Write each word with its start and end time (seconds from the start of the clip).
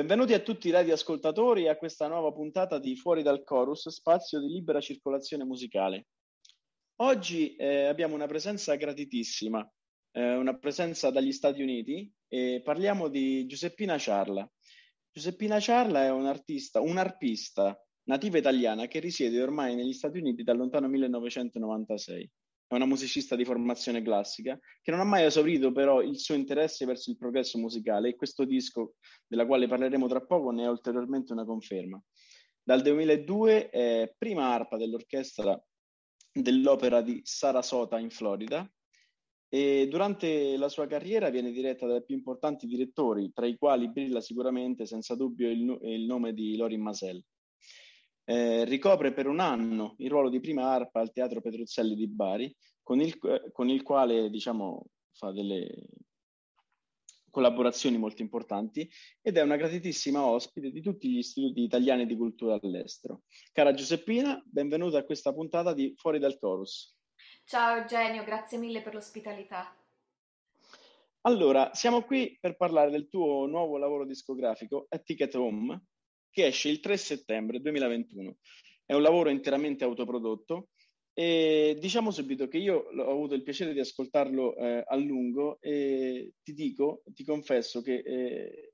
Benvenuti 0.00 0.32
a 0.32 0.38
tutti 0.38 0.68
i 0.68 0.70
radioascoltatori 0.70 1.68
a 1.68 1.76
questa 1.76 2.08
nuova 2.08 2.32
puntata 2.32 2.78
di 2.78 2.96
Fuori 2.96 3.22
dal 3.22 3.44
Chorus, 3.44 3.90
spazio 3.90 4.40
di 4.40 4.46
libera 4.46 4.80
circolazione 4.80 5.44
musicale. 5.44 6.06
Oggi 7.02 7.54
eh, 7.56 7.84
abbiamo 7.84 8.14
una 8.14 8.26
presenza 8.26 8.74
gratitissima, 8.76 9.60
eh, 10.12 10.36
una 10.36 10.56
presenza 10.56 11.10
dagli 11.10 11.32
Stati 11.32 11.60
Uniti 11.60 12.10
e 12.28 12.62
parliamo 12.64 13.08
di 13.08 13.44
Giuseppina 13.44 13.98
Ciarla. 13.98 14.50
Giuseppina 15.12 15.60
Ciarla 15.60 16.04
è 16.04 16.10
un'artista, 16.10 16.80
un'arpista 16.80 17.78
nativa 18.04 18.38
italiana 18.38 18.86
che 18.86 19.00
risiede 19.00 19.42
ormai 19.42 19.74
negli 19.74 19.92
Stati 19.92 20.16
Uniti 20.16 20.42
dal 20.42 20.56
lontano 20.56 20.88
1996 20.88 22.30
è 22.70 22.74
una 22.76 22.86
musicista 22.86 23.34
di 23.34 23.44
formazione 23.44 24.00
classica, 24.00 24.56
che 24.80 24.92
non 24.92 25.00
ha 25.00 25.04
mai 25.04 25.24
esaurito 25.24 25.72
però 25.72 26.00
il 26.02 26.16
suo 26.20 26.36
interesse 26.36 26.86
verso 26.86 27.10
il 27.10 27.16
progresso 27.16 27.58
musicale 27.58 28.10
e 28.10 28.14
questo 28.14 28.44
disco, 28.44 28.94
della 29.26 29.44
quale 29.44 29.66
parleremo 29.66 30.06
tra 30.06 30.20
poco, 30.20 30.50
ne 30.52 30.64
è 30.64 30.68
ulteriormente 30.68 31.32
una 31.32 31.44
conferma. 31.44 32.00
Dal 32.62 32.80
2002 32.80 33.70
è 33.70 34.14
prima 34.16 34.52
arpa 34.52 34.76
dell'orchestra 34.76 35.60
dell'opera 36.32 37.02
di 37.02 37.20
Sarasota 37.24 37.98
in 37.98 38.10
Florida 38.10 38.70
e 39.48 39.88
durante 39.88 40.56
la 40.56 40.68
sua 40.68 40.86
carriera 40.86 41.28
viene 41.28 41.50
diretta 41.50 41.88
dai 41.88 42.04
più 42.04 42.14
importanti 42.14 42.68
direttori, 42.68 43.32
tra 43.32 43.46
i 43.46 43.56
quali 43.56 43.90
brilla 43.90 44.20
sicuramente 44.20 44.86
senza 44.86 45.16
dubbio 45.16 45.50
il, 45.50 45.76
il 45.82 46.04
nome 46.06 46.32
di 46.32 46.56
Lorin 46.56 46.82
Masel. 46.82 47.20
Eh, 48.24 48.64
ricopre 48.64 49.12
per 49.12 49.26
un 49.26 49.40
anno 49.40 49.94
il 49.98 50.10
ruolo 50.10 50.28
di 50.28 50.40
prima 50.40 50.70
arpa 50.70 51.00
al 51.00 51.12
Teatro 51.12 51.40
Petruzzelli 51.40 51.94
di 51.94 52.08
Bari, 52.08 52.54
con 52.82 53.00
il, 53.00 53.18
con 53.52 53.68
il 53.68 53.82
quale 53.82 54.30
diciamo, 54.30 54.86
fa 55.12 55.32
delle 55.32 55.68
collaborazioni 57.30 57.96
molto 57.96 58.22
importanti 58.22 58.90
ed 59.20 59.36
è 59.36 59.42
una 59.42 59.56
gratitissima 59.56 60.24
ospite 60.24 60.70
di 60.70 60.80
tutti 60.80 61.08
gli 61.08 61.18
istituti 61.18 61.62
italiani 61.62 62.06
di 62.06 62.16
cultura 62.16 62.58
all'estero. 62.60 63.22
Cara 63.52 63.72
Giuseppina, 63.72 64.42
benvenuta 64.44 64.98
a 64.98 65.04
questa 65.04 65.32
puntata 65.32 65.72
di 65.72 65.94
Fuori 65.96 66.18
dal 66.18 66.38
Chorus. 66.38 66.96
Ciao 67.44 67.78
Eugenio, 67.78 68.24
grazie 68.24 68.58
mille 68.58 68.82
per 68.82 68.94
l'ospitalità. 68.94 69.74
Allora, 71.22 71.74
siamo 71.74 72.02
qui 72.02 72.38
per 72.40 72.56
parlare 72.56 72.90
del 72.90 73.08
tuo 73.08 73.46
nuovo 73.46 73.76
lavoro 73.76 74.06
discografico, 74.06 74.86
A 74.88 74.98
Ticket 74.98 75.34
Home, 75.34 75.88
che 76.30 76.46
esce 76.46 76.68
il 76.68 76.80
3 76.80 76.96
settembre 76.96 77.60
2021. 77.60 78.36
È 78.84 78.94
un 78.94 79.02
lavoro 79.02 79.30
interamente 79.30 79.84
autoprodotto 79.84 80.70
e 81.12 81.76
diciamo 81.80 82.10
subito 82.10 82.48
che 82.48 82.58
io 82.58 82.88
ho 82.96 83.10
avuto 83.10 83.34
il 83.34 83.42
piacere 83.42 83.72
di 83.72 83.80
ascoltarlo 83.80 84.56
eh, 84.56 84.84
a 84.86 84.96
lungo 84.96 85.60
e 85.60 86.34
ti 86.42 86.52
dico, 86.52 87.02
ti 87.12 87.24
confesso 87.24 87.82
che 87.82 88.02
eh, 88.04 88.72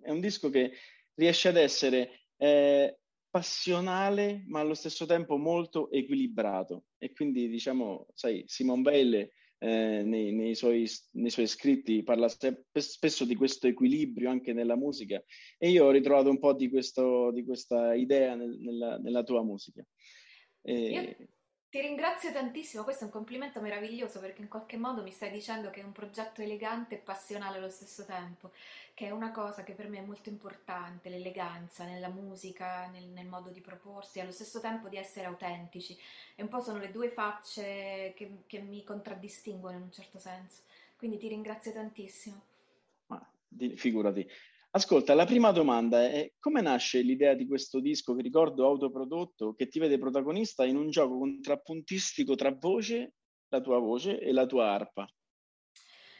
è 0.00 0.10
un 0.10 0.20
disco 0.20 0.50
che 0.50 0.72
riesce 1.14 1.48
ad 1.48 1.56
essere 1.56 2.26
eh, 2.36 2.98
passionale 3.28 4.44
ma 4.48 4.60
allo 4.60 4.74
stesso 4.74 5.06
tempo 5.06 5.36
molto 5.36 5.90
equilibrato 5.90 6.84
e 6.98 7.12
quindi 7.12 7.48
diciamo, 7.48 8.06
sai, 8.14 8.44
Simon 8.46 8.82
Bale 8.82 9.32
eh, 9.62 10.02
nei, 10.02 10.32
nei, 10.32 10.54
suoi, 10.54 10.88
nei, 11.12 11.28
suoi, 11.28 11.46
scritti 11.46 12.02
parla 12.02 12.28
spesso 12.28 13.26
di 13.26 13.34
questo 13.34 13.66
equilibrio 13.66 14.30
anche 14.30 14.54
nella 14.54 14.74
musica 14.74 15.22
e 15.58 15.68
io 15.68 15.84
ho 15.84 15.90
ritrovato 15.90 16.30
un 16.30 16.38
po' 16.38 16.54
di, 16.54 16.70
questo, 16.70 17.30
di 17.30 17.44
questa 17.44 17.94
idea 17.94 18.34
nel, 18.34 18.56
nella, 18.58 18.96
nella, 18.96 19.22
tua 19.22 19.42
musica. 19.42 19.84
E... 20.62 21.16
Io 21.18 21.28
ti 21.70 21.80
ringrazio 21.80 22.32
tantissimo, 22.32 22.82
questo 22.82 23.04
è 23.04 23.06
un 23.06 23.12
complimento 23.12 23.60
meraviglioso 23.60 24.18
perché 24.18 24.42
in 24.42 24.48
qualche 24.48 24.76
modo 24.76 25.04
mi 25.04 25.12
stai 25.12 25.30
dicendo 25.30 25.70
che 25.70 25.80
è 25.80 25.84
un 25.84 25.92
progetto 25.92 26.42
elegante 26.42 26.96
e 26.96 26.98
passionale 26.98 27.58
allo 27.58 27.70
stesso 27.70 28.04
tempo, 28.04 28.50
che 28.92 29.06
è 29.06 29.10
una 29.10 29.30
cosa 29.30 29.62
che 29.62 29.74
per 29.74 29.88
me 29.88 29.98
è 29.98 30.04
molto 30.04 30.28
importante, 30.28 31.08
l'eleganza 31.08 31.84
nella 31.84 32.08
musica, 32.08 32.88
nel, 32.88 33.04
nel 33.04 33.26
modo 33.26 33.50
di 33.50 33.60
proporsi, 33.60 34.18
allo 34.18 34.32
stesso 34.32 34.58
tempo 34.58 34.88
di 34.88 34.96
essere 34.96 35.26
autentici. 35.26 35.96
E 36.34 36.42
un 36.42 36.48
po' 36.48 36.58
sono 36.60 36.78
le 36.78 36.90
due 36.90 37.08
facce 37.08 38.14
che, 38.16 38.42
che 38.46 38.58
mi 38.58 38.82
contraddistinguono 38.82 39.76
in 39.76 39.82
un 39.82 39.92
certo 39.92 40.18
senso. 40.18 40.62
Quindi 40.96 41.18
ti 41.18 41.28
ringrazio 41.28 41.72
tantissimo. 41.72 42.42
Ma, 43.06 43.24
figurati. 43.76 44.28
Ascolta, 44.72 45.14
la 45.14 45.24
prima 45.24 45.50
domanda 45.50 46.00
è 46.00 46.34
come 46.38 46.60
nasce 46.60 47.00
l'idea 47.00 47.34
di 47.34 47.44
questo 47.44 47.80
disco 47.80 48.14
che 48.14 48.22
ricordo 48.22 48.64
autoprodotto 48.64 49.54
che 49.54 49.66
ti 49.66 49.80
vede 49.80 49.98
protagonista 49.98 50.64
in 50.64 50.76
un 50.76 50.90
gioco 50.90 51.18
contrappuntistico 51.18 52.36
tra 52.36 52.52
voce, 52.52 53.14
la 53.48 53.60
tua 53.60 53.80
voce 53.80 54.20
e 54.20 54.30
la 54.30 54.46
tua 54.46 54.70
arpa? 54.70 55.12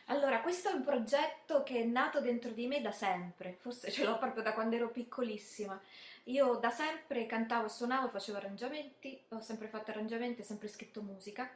Allora, 0.06 0.41
questo 0.41 0.69
è 0.69 0.72
un 0.72 0.83
progetto 0.83 1.62
che 1.62 1.78
è 1.78 1.84
nato 1.84 2.21
dentro 2.21 2.50
di 2.50 2.66
me 2.66 2.81
da 2.81 2.91
sempre, 2.91 3.53
forse 3.53 3.93
ce 3.93 4.05
l'ho 4.05 4.19
proprio 4.19 4.43
da 4.43 4.53
quando 4.53 4.75
ero 4.75 4.91
piccolissima. 4.91 5.81
Io 6.25 6.56
da 6.56 6.71
sempre 6.71 7.27
cantavo 7.27 7.69
suonavo, 7.69 8.09
facevo 8.09 8.39
arrangiamenti, 8.39 9.27
ho 9.28 9.41
sempre 9.41 9.69
fatto 9.69 9.93
arrangiamenti, 9.93 10.41
ho 10.41 10.44
sempre 10.44 10.66
scritto 10.66 11.03
musica. 11.03 11.49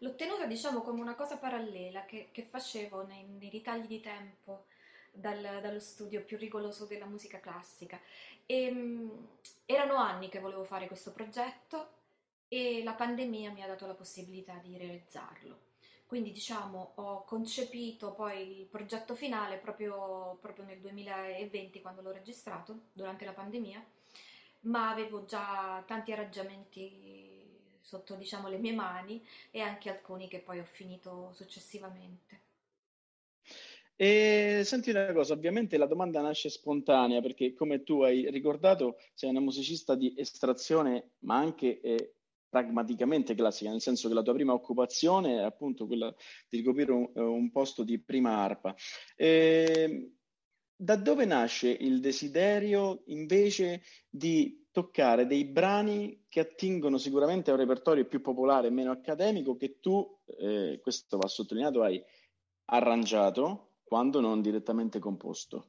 L'ho 0.00 0.14
tenuta, 0.14 0.44
diciamo, 0.44 0.82
come 0.82 1.00
una 1.00 1.14
cosa 1.14 1.38
parallela 1.38 2.04
che, 2.04 2.28
che 2.32 2.42
facevo 2.42 3.06
nei, 3.06 3.24
nei 3.24 3.48
ritagli 3.48 3.86
di 3.86 4.00
tempo 4.00 4.66
dal, 5.14 5.40
dallo 5.62 5.80
studio 5.80 6.22
più 6.22 6.36
rigoroso 6.36 6.84
della 6.86 7.06
musica 7.06 7.40
classica. 7.40 7.98
E, 8.46 8.70
um, 8.70 9.28
erano 9.64 9.96
anni 9.96 10.28
che 10.28 10.40
volevo 10.40 10.64
fare 10.64 10.86
questo 10.86 11.12
progetto 11.12 11.88
e 12.48 12.82
la 12.84 12.92
pandemia 12.92 13.50
mi 13.52 13.62
ha 13.62 13.66
dato 13.66 13.86
la 13.86 13.94
possibilità 13.94 14.54
di 14.62 14.76
realizzarlo. 14.76 15.72
Quindi 16.06 16.32
diciamo 16.32 16.92
ho 16.96 17.24
concepito 17.24 18.12
poi 18.12 18.60
il 18.60 18.66
progetto 18.66 19.14
finale 19.14 19.56
proprio, 19.56 20.38
proprio 20.40 20.64
nel 20.64 20.78
2020 20.78 21.80
quando 21.80 22.02
l'ho 22.02 22.12
registrato, 22.12 22.82
durante 22.92 23.24
la 23.24 23.32
pandemia, 23.32 23.84
ma 24.60 24.90
avevo 24.90 25.24
già 25.24 25.82
tanti 25.86 26.12
arrangiamenti 26.12 27.42
sotto 27.80 28.14
diciamo 28.14 28.48
le 28.48 28.58
mie 28.58 28.72
mani 28.72 29.26
e 29.50 29.60
anche 29.60 29.90
alcuni 29.90 30.28
che 30.28 30.38
poi 30.38 30.58
ho 30.60 30.64
finito 30.64 31.32
successivamente. 31.34 32.43
E 33.96 34.62
senti 34.64 34.90
una 34.90 35.12
cosa, 35.12 35.34
ovviamente 35.34 35.76
la 35.76 35.86
domanda 35.86 36.20
nasce 36.20 36.48
spontanea 36.48 37.20
perché 37.20 37.54
come 37.54 37.84
tu 37.84 38.02
hai 38.02 38.28
ricordato 38.30 38.96
sei 39.14 39.30
una 39.30 39.40
musicista 39.40 39.94
di 39.94 40.14
estrazione 40.16 41.12
ma 41.20 41.36
anche 41.36 41.80
eh, 41.80 42.14
pragmaticamente 42.48 43.34
classica, 43.34 43.70
nel 43.70 43.80
senso 43.80 44.08
che 44.08 44.14
la 44.14 44.22
tua 44.22 44.32
prima 44.32 44.52
occupazione 44.52 45.38
è 45.38 45.42
appunto 45.42 45.86
quella 45.86 46.14
di 46.48 46.58
ricoprire 46.58 46.92
un, 46.92 47.10
un 47.14 47.50
posto 47.50 47.82
di 47.84 48.00
prima 48.00 48.36
arpa. 48.36 48.74
E, 49.16 50.12
da 50.76 50.96
dove 50.96 51.24
nasce 51.24 51.68
il 51.68 52.00
desiderio 52.00 53.02
invece 53.06 53.82
di 54.08 54.66
toccare 54.70 55.26
dei 55.26 55.44
brani 55.44 56.26
che 56.28 56.40
attingono 56.40 56.98
sicuramente 56.98 57.50
a 57.50 57.54
un 57.54 57.60
repertorio 57.60 58.06
più 58.06 58.20
popolare 58.20 58.66
e 58.66 58.70
meno 58.70 58.90
accademico 58.90 59.56
che 59.56 59.78
tu, 59.78 60.04
eh, 60.38 60.80
questo 60.82 61.16
va 61.16 61.28
sottolineato, 61.28 61.82
hai 61.82 62.02
arrangiato 62.66 63.73
quando 63.84 64.20
non 64.20 64.40
direttamente 64.40 64.98
composto. 64.98 65.68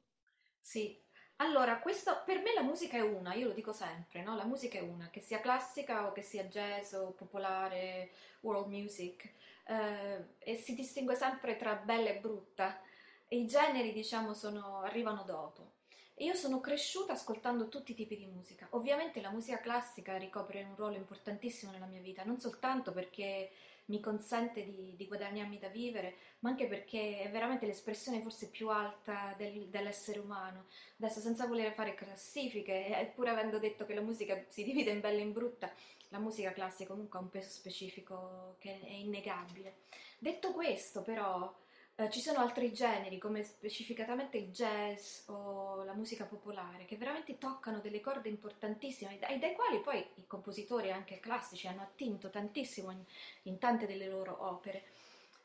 Sì, 0.59 0.99
allora, 1.37 1.79
questo, 1.79 2.23
per 2.25 2.41
me 2.41 2.53
la 2.53 2.61
musica 2.61 2.95
è 2.97 3.01
una, 3.01 3.33
io 3.33 3.47
lo 3.47 3.53
dico 3.53 3.73
sempre, 3.73 4.23
no? 4.23 4.35
La 4.35 4.45
musica 4.45 4.77
è 4.77 4.81
una, 4.81 5.09
che 5.09 5.19
sia 5.19 5.41
classica 5.41 6.07
o 6.07 6.13
che 6.13 6.21
sia 6.21 6.45
jazz 6.45 6.93
o 6.93 7.11
popolare, 7.11 8.11
world 8.41 8.67
music, 8.67 9.29
eh, 9.67 10.23
e 10.39 10.55
si 10.55 10.73
distingue 10.73 11.15
sempre 11.15 11.57
tra 11.57 11.75
bella 11.75 12.09
e 12.09 12.19
brutta. 12.19 12.79
E 13.27 13.37
i 13.37 13.47
generi, 13.47 13.91
diciamo, 13.91 14.33
sono, 14.33 14.79
arrivano 14.79 15.23
dopo. 15.23 15.73
Io 16.19 16.33
sono 16.35 16.61
cresciuta 16.61 17.11
ascoltando 17.11 17.67
tutti 17.67 17.91
i 17.91 17.95
tipi 17.95 18.15
di 18.15 18.27
musica. 18.27 18.67
Ovviamente 18.71 19.19
la 19.19 19.31
musica 19.31 19.59
classica 19.59 20.15
ricopre 20.15 20.63
un 20.63 20.75
ruolo 20.77 20.95
importantissimo 20.95 21.71
nella 21.73 21.87
mia 21.87 21.99
vita, 21.99 22.23
non 22.23 22.39
soltanto 22.39 22.93
perché 22.93 23.51
mi 23.85 23.99
consente 23.99 24.63
di, 24.63 24.95
di, 24.95 25.07
guadagnarmi 25.07 25.59
da 25.59 25.67
vivere, 25.67 26.15
ma 26.39 26.49
anche 26.49 26.67
perché 26.67 27.21
è 27.21 27.29
veramente 27.29 27.65
l'espressione 27.65 28.21
forse 28.21 28.49
più 28.49 28.69
alta 28.69 29.33
del, 29.37 29.67
dell'essere 29.67 30.19
umano. 30.19 30.65
Adesso 30.99 31.19
senza 31.19 31.45
voler 31.45 31.73
fare 31.73 31.93
classifiche, 31.93 32.97
eppure 32.97 33.29
avendo 33.29 33.59
detto 33.59 33.85
che 33.85 33.93
la 33.93 34.01
musica 34.01 34.43
si 34.47 34.63
divide 34.63 34.91
in 34.91 35.01
bella 35.01 35.19
e 35.19 35.23
in 35.23 35.33
brutta, 35.33 35.71
la 36.09 36.19
musica 36.19 36.51
classica 36.51 36.91
comunque 36.91 37.19
ha 37.19 37.21
un 37.21 37.29
peso 37.29 37.49
specifico 37.49 38.55
che 38.59 38.79
è 38.81 38.91
innegabile. 38.91 39.77
Detto 40.17 40.51
questo, 40.53 41.01
però, 41.01 41.53
eh, 41.97 42.09
ci 42.09 42.19
sono 42.19 42.39
altri 42.39 42.73
generi, 42.73 43.17
come 43.17 43.43
specificatamente 43.43 44.37
il 44.37 44.51
jazz 44.51 45.27
o 45.27 45.83
la 45.85 45.93
musica 45.93 46.25
popolare, 46.25 46.85
che 46.85 46.97
veramente 46.97 47.37
toccano 47.37 47.79
delle 47.79 48.01
corde 48.01 48.27
importantissime 48.27 49.17
e 49.19 49.37
dai 49.37 49.53
quali 49.53 49.79
poi 49.79 50.05
i 50.15 50.27
compositori 50.27 50.91
anche 50.91 51.21
classici 51.21 51.67
hanno 51.67 51.83
attinto 51.83 52.29
tantissimo 52.29 52.91
in, 52.91 53.01
in 53.43 53.59
tante 53.59 53.87
delle 53.87 54.09
loro 54.09 54.45
opere. 54.45 54.83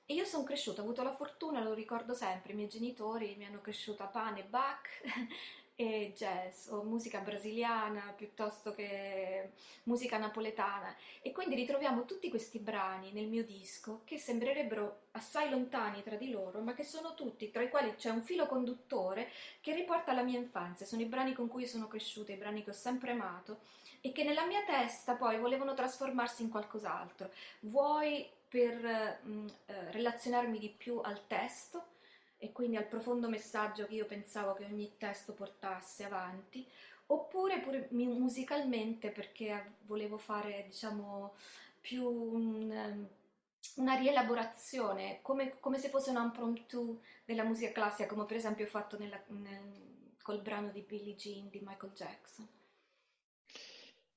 E 0.06 0.14
io 0.14 0.24
sono 0.24 0.42
cresciuta, 0.42 0.80
ho 0.80 0.84
avuto 0.84 1.04
la 1.04 1.12
fortuna, 1.12 1.62
lo 1.62 1.72
ricordo 1.72 2.14
sempre, 2.14 2.50
i 2.50 2.56
miei 2.56 2.68
genitori 2.68 3.36
mi 3.36 3.44
hanno 3.44 3.60
cresciuta 3.60 4.04
a 4.04 4.08
pane, 4.08 4.42
Bach 4.42 4.88
e 5.80 6.12
jazz 6.14 6.66
o 6.68 6.82
musica 6.82 7.20
brasiliana 7.20 8.12
piuttosto 8.14 8.74
che 8.74 9.52
musica 9.84 10.18
napoletana. 10.18 10.94
E 11.22 11.32
quindi 11.32 11.54
ritroviamo 11.54 12.04
tutti 12.04 12.28
questi 12.28 12.58
brani 12.58 13.12
nel 13.12 13.28
mio 13.28 13.44
disco 13.44 14.02
che 14.04 14.18
sembrerebbero 14.18 15.04
assai 15.12 15.48
lontani 15.48 16.02
tra 16.02 16.16
di 16.16 16.30
loro 16.30 16.60
ma 16.60 16.74
che 16.74 16.84
sono 16.84 17.14
tutti 17.14 17.50
tra 17.50 17.62
i 17.62 17.70
quali 17.70 17.94
c'è 17.94 18.10
un 18.10 18.22
filo 18.22 18.46
conduttore 18.46 19.30
che 19.62 19.74
riporta 19.74 20.10
alla 20.10 20.22
mia 20.22 20.38
infanzia. 20.38 20.84
Sono 20.84 21.00
i 21.00 21.06
brani 21.06 21.32
con 21.32 21.48
cui 21.48 21.66
sono 21.66 21.88
cresciuta 21.88 22.32
i 22.32 22.36
brani 22.36 22.62
che 22.62 22.70
ho 22.70 22.74
sempre 22.74 23.12
amato 23.12 23.60
e 24.02 24.12
che 24.12 24.22
nella 24.22 24.44
mia 24.44 24.62
testa 24.64 25.14
poi 25.14 25.38
volevano 25.38 25.72
trasformarsi 25.72 26.42
in 26.42 26.50
qualcos'altro. 26.50 27.30
Vuoi 27.60 28.28
per 28.46 29.20
mh, 29.22 29.46
eh, 29.64 29.90
relazionarmi 29.92 30.58
di 30.58 30.68
più 30.68 30.98
al 30.98 31.26
testo 31.26 31.89
e 32.42 32.52
quindi 32.52 32.76
al 32.76 32.86
profondo 32.86 33.28
messaggio 33.28 33.86
che 33.86 33.94
io 33.94 34.06
pensavo 34.06 34.54
che 34.54 34.64
ogni 34.64 34.92
testo 34.96 35.34
portasse 35.34 36.04
avanti, 36.04 36.66
oppure 37.06 37.60
pure 37.60 37.88
musicalmente 37.90 39.10
perché 39.10 39.72
volevo 39.82 40.16
fare, 40.16 40.64
diciamo, 40.66 41.34
più 41.82 42.02
un, 42.02 43.06
una 43.76 43.94
rielaborazione, 43.94 45.18
come, 45.20 45.58
come, 45.60 45.78
se 45.78 45.90
fosse 45.90 46.10
un 46.10 46.22
impromptu 46.22 46.98
della 47.26 47.44
musica 47.44 47.72
classica, 47.72 48.08
come 48.08 48.24
per 48.24 48.38
esempio 48.38 48.64
ho 48.64 48.68
fatto 48.68 48.96
nella, 48.98 49.22
nel, 49.26 50.16
col 50.22 50.40
brano 50.40 50.70
di 50.70 50.80
Billie 50.80 51.16
Jean 51.16 51.50
di 51.50 51.60
Michael 51.62 51.92
Jackson. 51.92 52.48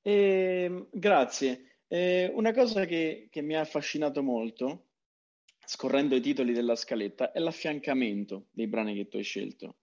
Eh, 0.02 0.88
grazie. 0.92 1.72
Eh, 1.90 2.32
una 2.34 2.54
cosa 2.54 2.86
che, 2.86 3.28
che 3.30 3.42
mi 3.42 3.56
ha 3.56 3.60
affascinato 3.60 4.24
molto 4.24 4.92
scorrendo 5.66 6.16
i 6.16 6.22
titoli 6.22 6.54
della 6.54 6.76
scaletta, 6.76 7.32
è 7.32 7.40
l'affiancamento 7.40 8.48
dei 8.52 8.68
brani 8.68 8.96
che 8.96 9.08
tu 9.08 9.18
hai 9.18 9.24
scelto. 9.24 9.78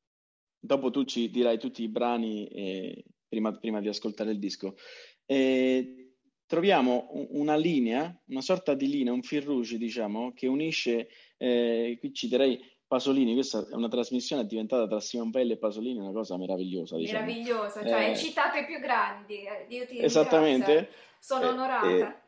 Dopo 0.59 0.91
tu 0.91 1.05
ci 1.05 1.31
dirai 1.31 1.59
tutti 1.59 1.83
i 1.83 1.89
brani 1.89 2.47
eh, 2.49 3.05
prima, 3.29 3.53
prima, 3.53 3.81
di 3.81 3.89
ascoltare 3.89 4.31
il 4.31 4.39
disco. 4.39 4.77
Eh, 5.25 6.15
troviamo 6.47 7.09
una 7.31 7.57
linea, 7.57 8.15
una 8.27 8.41
sorta 8.43 8.75
di 8.75 8.89
linea, 8.89 9.13
un 9.13 9.23
fil 9.23 9.43
rouge, 9.43 9.79
diciamo, 9.79 10.33
che 10.35 10.47
unisce, 10.47 11.09
eh, 11.39 11.97
qui 11.99 12.13
citerei 12.13 12.61
Pasolini, 12.91 13.35
questa 13.35 13.69
è 13.71 13.75
una 13.75 13.87
trasmissione 13.87 14.45
diventata 14.45 14.85
tra 14.89 14.99
Simon 14.99 15.31
Pelle 15.31 15.53
e 15.53 15.59
Pasolini, 15.59 16.01
una 16.01 16.11
cosa 16.11 16.37
meravigliosa. 16.37 16.97
Diciamo. 16.97 17.25
Meravigliosa, 17.25 17.83
cioè 17.83 17.93
hai 17.93 18.11
eh, 18.11 18.17
citato 18.17 18.59
i 18.59 18.67
più 18.67 18.81
grandi, 18.81 19.45
eh, 19.45 19.65
Dio 19.69 19.87
ti 19.87 20.03
Esattamente. 20.03 20.91
Sono 21.21 21.45
eh, 21.45 21.49
onorata. 21.51 22.23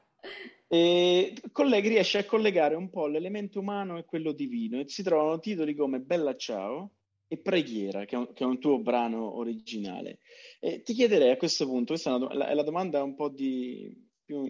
E 0.74 1.34
colleghi, 1.52 1.88
riesce 1.88 2.16
a 2.16 2.24
collegare 2.24 2.76
un 2.76 2.88
po' 2.88 3.06
l'elemento 3.06 3.60
umano 3.60 3.98
e 3.98 4.06
quello 4.06 4.32
divino 4.32 4.80
e 4.80 4.88
si 4.88 5.02
trovano 5.02 5.38
titoli 5.38 5.74
come 5.74 6.00
Bella 6.00 6.34
Ciao 6.34 6.92
e 7.28 7.36
Preghiera, 7.36 8.06
che 8.06 8.14
è 8.14 8.18
un, 8.18 8.32
che 8.32 8.42
è 8.42 8.46
un 8.46 8.58
tuo 8.58 8.78
brano 8.78 9.36
originale. 9.36 10.20
E 10.60 10.80
ti 10.80 10.94
chiederei 10.94 11.30
a 11.30 11.36
questo 11.36 11.66
punto, 11.66 11.92
questa 11.92 12.12
è, 12.12 12.14
una, 12.14 12.48
è 12.48 12.54
la 12.54 12.62
domanda 12.62 13.02
un 13.02 13.14
po' 13.14 13.28
di 13.28 13.94
più, 14.24 14.46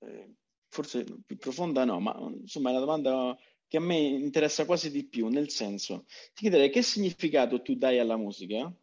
eh, 0.00 0.34
forse 0.68 1.04
più 1.24 1.36
profonda 1.36 1.84
no, 1.84 2.00
ma 2.00 2.18
insomma 2.40 2.70
è 2.70 2.72
la 2.72 2.80
domanda 2.80 3.38
che 3.68 3.76
a 3.76 3.80
me 3.80 3.98
interessa 3.98 4.64
quasi 4.64 4.90
di 4.90 5.06
più, 5.06 5.28
nel 5.28 5.50
senso, 5.50 6.04
ti 6.34 6.40
chiederei 6.40 6.68
che 6.68 6.82
significato 6.82 7.62
tu 7.62 7.76
dai 7.76 8.00
alla 8.00 8.16
musica 8.16 8.74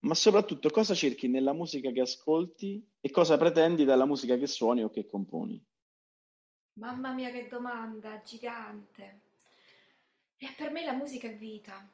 ma 0.00 0.14
soprattutto 0.14 0.70
cosa 0.70 0.94
cerchi 0.94 1.28
nella 1.28 1.52
musica 1.52 1.90
che 1.90 2.00
ascolti 2.00 2.86
e 3.00 3.10
cosa 3.10 3.36
pretendi 3.36 3.84
dalla 3.84 4.06
musica 4.06 4.36
che 4.36 4.46
suoni 4.46 4.82
o 4.82 4.90
che 4.90 5.06
componi? 5.06 5.62
Mamma 6.74 7.12
mia 7.12 7.30
che 7.30 7.48
domanda 7.48 8.22
gigante. 8.22 9.28
E 10.38 10.54
per 10.56 10.70
me 10.70 10.84
la 10.84 10.94
musica 10.94 11.28
è 11.28 11.36
vita, 11.36 11.86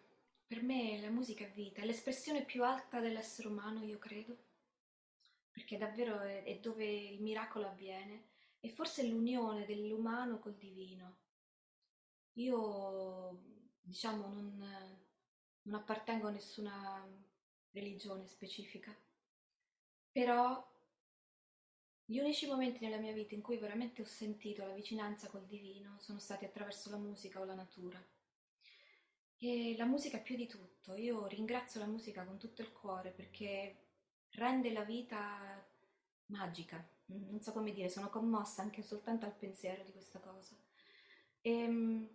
per 0.47 0.63
me 0.63 1.01
la 1.01 1.11
musica 1.11 1.45
è 1.45 1.51
vita, 1.51 1.83
è 1.83 1.85
l'espressione 1.85 2.45
più 2.45 2.63
alta 2.63 3.01
dell'essere 3.01 3.49
umano, 3.49 3.83
io 3.83 3.99
credo, 3.99 4.37
perché 5.51 5.77
davvero 5.77 6.21
è, 6.21 6.45
è 6.45 6.59
dove 6.61 6.85
il 6.85 7.21
miracolo 7.21 7.67
avviene 7.67 8.35
e 8.61 8.69
forse 8.69 9.03
è 9.03 9.07
l'unione 9.07 9.67
dell'umano 9.67 10.39
col 10.39 10.55
divino. 10.55 11.17
Io, 12.35 13.43
diciamo, 13.81 14.29
non, 14.29 14.99
non 15.63 15.75
appartengo 15.75 16.29
a 16.29 16.31
nessuna 16.31 17.05
religione 17.81 18.27
specifica. 18.27 18.95
Però 20.11 20.75
gli 22.05 22.19
unici 22.19 22.47
momenti 22.47 22.85
nella 22.85 22.99
mia 22.99 23.13
vita 23.13 23.35
in 23.35 23.43
cui 23.43 23.59
veramente 23.59 24.01
ho 24.01 24.07
sentito 24.07 24.65
la 24.65 24.73
vicinanza 24.73 25.29
col 25.29 25.45
divino 25.45 25.99
sono 25.99 26.19
stati 26.19 26.45
attraverso 26.45 26.89
la 26.91 26.97
musica 26.97 27.41
o 27.41 27.45
la 27.45 27.55
natura. 27.55 28.03
E 29.39 29.75
la 29.77 29.85
musica 29.85 30.19
più 30.19 30.37
di 30.37 30.47
tutto, 30.47 30.95
io 30.95 31.27
ringrazio 31.27 31.81
la 31.81 31.87
musica 31.87 32.25
con 32.25 32.39
tutto 32.39 32.63
il 32.63 32.73
cuore 32.73 33.11
perché 33.11 33.77
rende 34.31 34.73
la 34.73 34.85
vita 34.85 35.63
magica. 36.27 36.83
Non 37.07 37.41
so 37.41 37.53
come 37.53 37.73
dire, 37.73 37.89
sono 37.89 38.09
commossa 38.09 38.63
anche 38.63 38.83
soltanto 38.83 39.27
al 39.27 39.35
pensiero 39.37 39.83
di 39.85 39.93
questa 39.93 40.19
cosa. 40.21 40.57
E, 41.41 41.51
ehm, 41.51 42.09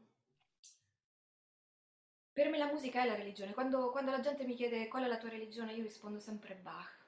per 2.33 2.49
me 2.49 2.57
la 2.57 2.71
musica 2.71 3.03
è 3.03 3.07
la 3.07 3.15
religione. 3.15 3.53
Quando, 3.53 3.89
quando, 3.91 4.11
la 4.11 4.19
gente 4.19 4.45
mi 4.45 4.55
chiede 4.55 4.87
qual 4.87 5.03
è 5.03 5.07
la 5.07 5.17
tua 5.17 5.29
religione, 5.29 5.73
io 5.73 5.83
rispondo 5.83 6.19
sempre 6.19 6.55
Bach. 6.55 7.07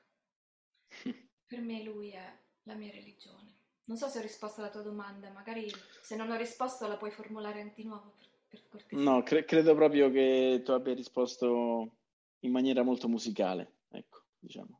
per 1.48 1.62
me 1.62 1.84
lui 1.84 2.12
è 2.12 2.38
la 2.64 2.76
mia 2.76 2.92
religione. 2.92 3.62
Non 3.86 3.98
so 3.98 4.08
se 4.08 4.20
ho 4.20 4.22
risposto 4.22 4.62
alla 4.62 4.70
tua 4.70 4.82
domanda, 4.82 5.30
magari 5.32 5.70
se 6.02 6.16
non 6.16 6.32
ho 6.32 6.36
risposto 6.38 6.88
la 6.88 6.98
puoi 6.98 7.12
formulare 7.12 7.62
anche 7.62 7.82
di 7.82 7.88
nuovo 7.88 8.14
per, 8.18 8.28
per 8.48 8.68
cortesia. 8.70 8.98
No, 8.98 9.24
cre- 9.24 9.46
credo 9.46 9.76
proprio 9.76 10.10
che 10.10 10.62
tu 10.64 10.72
abbia 10.72 10.94
risposto 10.94 11.98
in 12.40 12.52
maniera 12.52 12.84
molto 12.84 13.10
musicale, 13.10 13.80
ecco, 13.90 14.24
diciamo. 14.40 14.80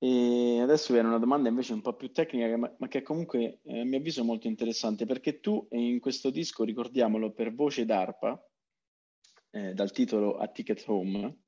E 0.00 0.60
adesso 0.60 0.92
viene 0.92 1.08
una 1.08 1.18
domanda 1.18 1.48
invece 1.48 1.72
un 1.72 1.80
po' 1.80 1.94
più 1.94 2.12
tecnica, 2.12 2.56
ma, 2.56 2.72
ma 2.78 2.88
che 2.88 3.02
comunque 3.02 3.60
eh, 3.62 3.80
a 3.80 3.84
mio 3.84 3.98
avviso 3.98 4.20
è 4.20 4.24
molto 4.24 4.46
interessante, 4.46 5.06
perché 5.06 5.40
tu 5.40 5.66
in 5.70 5.98
questo 5.98 6.30
disco, 6.30 6.62
ricordiamolo, 6.64 7.32
per 7.32 7.52
voce 7.52 7.84
d'arpa, 7.84 8.40
eh, 9.58 9.74
dal 9.74 9.90
titolo 9.90 10.36
A 10.36 10.48
Ticket 10.48 10.84
Home, 10.86 11.44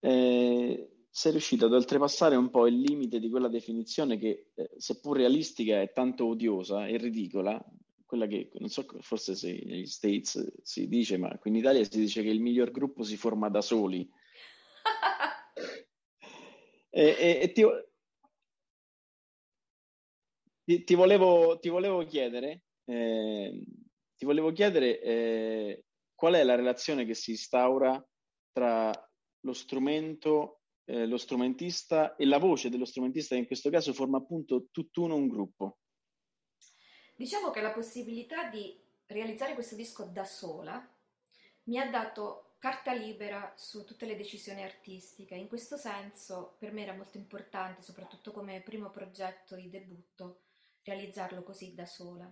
eh, 0.00 0.90
sei 1.10 1.32
riuscito 1.32 1.66
ad 1.66 1.72
oltrepassare 1.72 2.36
un 2.36 2.50
po' 2.50 2.66
il 2.66 2.80
limite 2.80 3.18
di 3.18 3.28
quella 3.28 3.48
definizione 3.48 4.18
che, 4.18 4.50
eh, 4.54 4.70
seppur 4.76 5.16
realistica, 5.16 5.80
è 5.80 5.92
tanto 5.92 6.26
odiosa 6.26 6.86
e 6.86 6.96
ridicola, 6.96 7.62
quella 8.06 8.26
che, 8.26 8.50
non 8.54 8.68
so, 8.68 8.86
forse 9.00 9.34
se 9.34 9.62
negli 9.66 9.86
States 9.86 10.62
si 10.62 10.88
dice, 10.88 11.18
ma 11.18 11.36
qui 11.38 11.50
in 11.50 11.56
Italia 11.56 11.84
si 11.84 11.98
dice 11.98 12.22
che 12.22 12.30
il 12.30 12.40
miglior 12.40 12.70
gruppo 12.70 13.02
si 13.02 13.16
forma 13.16 13.50
da 13.50 13.60
soli. 13.60 14.08
e, 16.90 17.16
e, 17.18 17.38
e 17.42 17.52
ti, 17.52 17.64
ti, 20.84 20.94
volevo, 20.94 21.58
ti, 21.58 21.68
volevo, 21.68 22.04
chiedere, 22.04 22.62
eh, 22.84 23.62
ti 24.16 24.24
volevo 24.24 24.52
chiedere 24.52 25.00
eh, 25.02 25.82
qual 26.18 26.34
è 26.34 26.42
la 26.42 26.56
relazione 26.56 27.04
che 27.04 27.14
si 27.14 27.30
instaura 27.30 28.04
tra 28.50 28.90
lo 29.42 29.52
strumento, 29.52 30.62
eh, 30.84 31.06
lo 31.06 31.16
strumentista 31.16 32.16
e 32.16 32.26
la 32.26 32.38
voce 32.38 32.70
dello 32.70 32.86
strumentista 32.86 33.36
che 33.36 33.42
in 33.42 33.46
questo 33.46 33.70
caso 33.70 33.92
forma 33.92 34.18
appunto 34.18 34.66
tutt'uno 34.72 35.14
un 35.14 35.28
gruppo? 35.28 35.78
Diciamo 37.14 37.50
che 37.50 37.60
la 37.60 37.70
possibilità 37.70 38.48
di 38.50 38.76
realizzare 39.06 39.54
questo 39.54 39.76
disco 39.76 40.06
da 40.06 40.24
sola 40.24 40.84
mi 41.66 41.78
ha 41.78 41.88
dato 41.88 42.56
carta 42.58 42.92
libera 42.92 43.52
su 43.56 43.84
tutte 43.84 44.04
le 44.04 44.16
decisioni 44.16 44.64
artistiche. 44.64 45.36
In 45.36 45.46
questo 45.46 45.76
senso 45.76 46.56
per 46.58 46.72
me 46.72 46.82
era 46.82 46.96
molto 46.96 47.16
importante, 47.16 47.82
soprattutto 47.82 48.32
come 48.32 48.60
primo 48.62 48.90
progetto 48.90 49.54
di 49.54 49.70
debutto, 49.70 50.40
realizzarlo 50.82 51.44
così 51.44 51.74
da 51.74 51.86
sola 51.86 52.28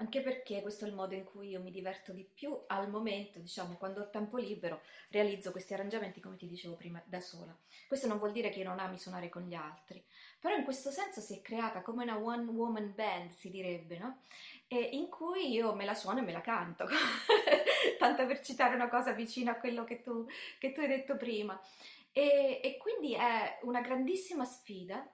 anche 0.00 0.20
perché 0.20 0.62
questo 0.62 0.84
è 0.84 0.88
il 0.88 0.94
modo 0.94 1.14
in 1.14 1.24
cui 1.24 1.48
io 1.48 1.60
mi 1.60 1.72
diverto 1.72 2.12
di 2.12 2.24
più 2.24 2.56
al 2.68 2.88
momento, 2.88 3.40
diciamo, 3.40 3.76
quando 3.76 4.00
ho 4.00 4.10
tempo 4.10 4.36
libero, 4.36 4.82
realizzo 5.10 5.50
questi 5.50 5.74
arrangiamenti, 5.74 6.20
come 6.20 6.36
ti 6.36 6.46
dicevo 6.46 6.76
prima, 6.76 7.02
da 7.04 7.20
sola. 7.20 7.56
Questo 7.88 8.06
non 8.06 8.18
vuol 8.18 8.30
dire 8.30 8.50
che 8.50 8.60
io 8.60 8.68
non 8.68 8.78
ami 8.78 8.96
suonare 8.96 9.28
con 9.28 9.42
gli 9.42 9.54
altri, 9.54 10.04
però 10.38 10.54
in 10.54 10.62
questo 10.62 10.90
senso 10.90 11.20
si 11.20 11.34
è 11.34 11.42
creata 11.42 11.82
come 11.82 12.04
una 12.04 12.16
one 12.16 12.44
woman 12.44 12.92
band, 12.94 13.32
si 13.32 13.50
direbbe, 13.50 13.98
no? 13.98 14.22
E 14.68 14.78
in 14.92 15.08
cui 15.08 15.50
io 15.50 15.74
me 15.74 15.84
la 15.84 15.94
suono 15.94 16.20
e 16.20 16.22
me 16.22 16.32
la 16.32 16.42
canto, 16.42 16.86
tanto 17.98 18.26
per 18.26 18.40
citare 18.40 18.76
una 18.76 18.88
cosa 18.88 19.12
vicina 19.12 19.52
a 19.52 19.58
quello 19.58 19.82
che 19.82 20.00
tu, 20.00 20.26
che 20.60 20.72
tu 20.72 20.80
hai 20.80 20.88
detto 20.88 21.16
prima. 21.16 21.60
E, 22.12 22.60
e 22.62 22.76
quindi 22.78 23.14
è 23.14 23.58
una 23.62 23.80
grandissima 23.80 24.44
sfida 24.44 25.08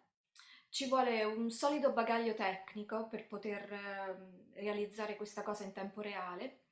ci 0.75 0.89
vuole 0.89 1.23
un 1.23 1.53
solido 1.53 1.93
bagaglio 1.93 2.35
tecnico 2.35 3.07
per 3.07 3.29
poter 3.29 3.73
eh, 3.73 4.61
realizzare 4.61 5.15
questa 5.15 5.43
cosa 5.43 5.63
in 5.63 5.73
tempo 5.73 6.01
reale, 6.01 6.63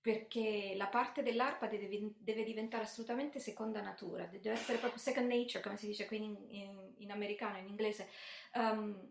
perché 0.00 0.72
la 0.76 0.86
parte 0.86 1.22
dell'arpa 1.22 1.66
deve, 1.66 2.14
deve, 2.16 2.42
diventare 2.42 2.84
assolutamente 2.84 3.40
seconda 3.40 3.82
natura, 3.82 4.24
deve 4.24 4.52
essere 4.52 4.78
proprio 4.78 4.98
second 4.98 5.30
nature, 5.30 5.62
come 5.62 5.76
si 5.76 5.86
dice 5.86 6.06
qui 6.06 6.24
in, 6.24 6.36
in, 6.48 6.92
in 6.96 7.10
americano, 7.10 7.58
in 7.58 7.66
inglese. 7.66 8.08
Um, 8.54 9.10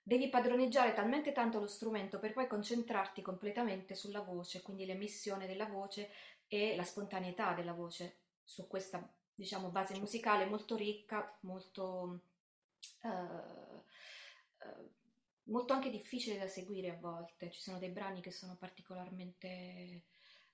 devi 0.00 0.28
padroneggiare 0.28 0.92
talmente 0.94 1.32
tanto 1.32 1.58
lo 1.58 1.66
strumento 1.66 2.20
per 2.20 2.34
poi 2.34 2.46
concentrarti 2.46 3.20
completamente 3.20 3.96
sulla 3.96 4.20
voce, 4.20 4.62
quindi 4.62 4.86
l'emissione 4.86 5.48
della 5.48 5.66
voce 5.66 6.10
e 6.46 6.76
la 6.76 6.84
spontaneità 6.84 7.52
della 7.52 7.72
voce 7.72 8.18
su 8.44 8.68
questa, 8.68 9.04
diciamo, 9.34 9.70
base 9.70 9.98
musicale 9.98 10.44
molto 10.44 10.76
ricca, 10.76 11.36
molto... 11.40 12.20
Uh, 13.00 13.71
molto 15.44 15.72
anche 15.72 15.90
difficile 15.90 16.38
da 16.38 16.46
seguire 16.46 16.90
a 16.90 16.96
volte, 16.96 17.50
ci 17.50 17.60
sono 17.60 17.78
dei 17.78 17.90
brani 17.90 18.20
che 18.20 18.30
sono 18.30 18.56
particolarmente 18.56 20.04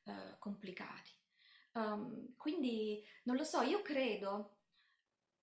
uh, 0.05 0.39
complicati. 0.39 1.11
Um, 1.73 2.35
quindi 2.37 3.05
non 3.25 3.37
lo 3.37 3.45
so, 3.45 3.61
io 3.63 3.83
credo 3.83 4.57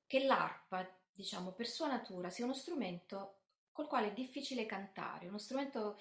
che 0.08 0.24
l'arpa, 0.26 0.88
diciamo, 1.14 1.52
per 1.52 1.68
sua 1.68 1.88
natura 1.88 2.30
sia 2.30 2.46
uno 2.46 2.54
strumento 2.54 3.40
col 3.72 3.88
quale 3.88 4.08
è 4.08 4.14
difficile 4.14 4.66
cantare, 4.66 5.28
uno 5.28 5.38
strumento, 5.38 6.00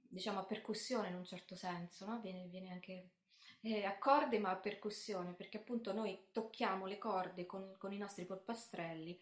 diciamo, 0.00 0.40
a 0.40 0.44
percussione 0.44 1.08
in 1.08 1.16
un 1.16 1.24
certo 1.24 1.56
senso, 1.56 2.06
no? 2.06 2.20
viene, 2.20 2.46
viene 2.46 2.70
anche 2.70 3.10
eh, 3.60 3.84
a 3.84 3.98
corde 3.98 4.38
ma 4.38 4.50
a 4.50 4.56
percussione, 4.56 5.32
perché 5.32 5.58
appunto 5.58 5.92
noi 5.92 6.28
tocchiamo 6.30 6.86
le 6.86 6.98
corde 6.98 7.46
con, 7.46 7.74
con 7.78 7.92
i 7.92 7.98
nostri 7.98 8.24
polpastrelli 8.24 9.20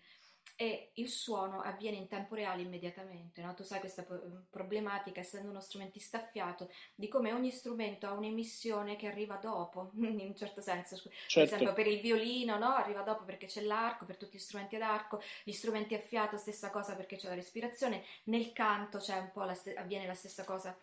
e 0.56 0.90
il 0.94 1.08
suono 1.08 1.60
avviene 1.60 1.96
in 1.96 2.06
tempo 2.06 2.34
reale 2.34 2.62
immediatamente. 2.62 3.42
No? 3.42 3.54
Tu 3.54 3.64
sai 3.64 3.80
questa 3.80 4.06
problematica, 4.50 5.20
essendo 5.20 5.50
uno 5.50 5.60
strumentista 5.60 6.18
affiato, 6.18 6.70
di 6.94 7.08
come 7.08 7.32
ogni 7.32 7.50
strumento 7.50 8.06
ha 8.06 8.12
un'emissione 8.12 8.96
che 8.96 9.08
arriva 9.08 9.36
dopo, 9.36 9.90
in 9.98 10.20
un 10.20 10.36
certo 10.36 10.60
senso. 10.60 10.96
Certo. 10.96 11.10
Per 11.34 11.42
esempio 11.42 11.72
per 11.72 11.86
il 11.86 12.00
violino 12.00 12.56
no? 12.56 12.74
arriva 12.74 13.02
dopo 13.02 13.24
perché 13.24 13.46
c'è 13.46 13.62
l'arco, 13.62 14.04
per 14.04 14.16
tutti 14.16 14.36
gli 14.36 14.40
strumenti 14.40 14.76
ad 14.76 14.82
arco, 14.82 15.20
gli 15.42 15.52
strumenti 15.52 15.94
a 15.94 15.98
fiato 16.00 16.36
stessa 16.36 16.70
cosa 16.70 16.94
perché 16.94 17.16
c'è 17.16 17.28
la 17.28 17.34
respirazione, 17.34 18.04
nel 18.24 18.52
canto 18.52 19.02
la 19.34 19.54
st- 19.54 19.76
avviene 19.76 20.06
la 20.06 20.14
stessa 20.14 20.44
cosa 20.44 20.76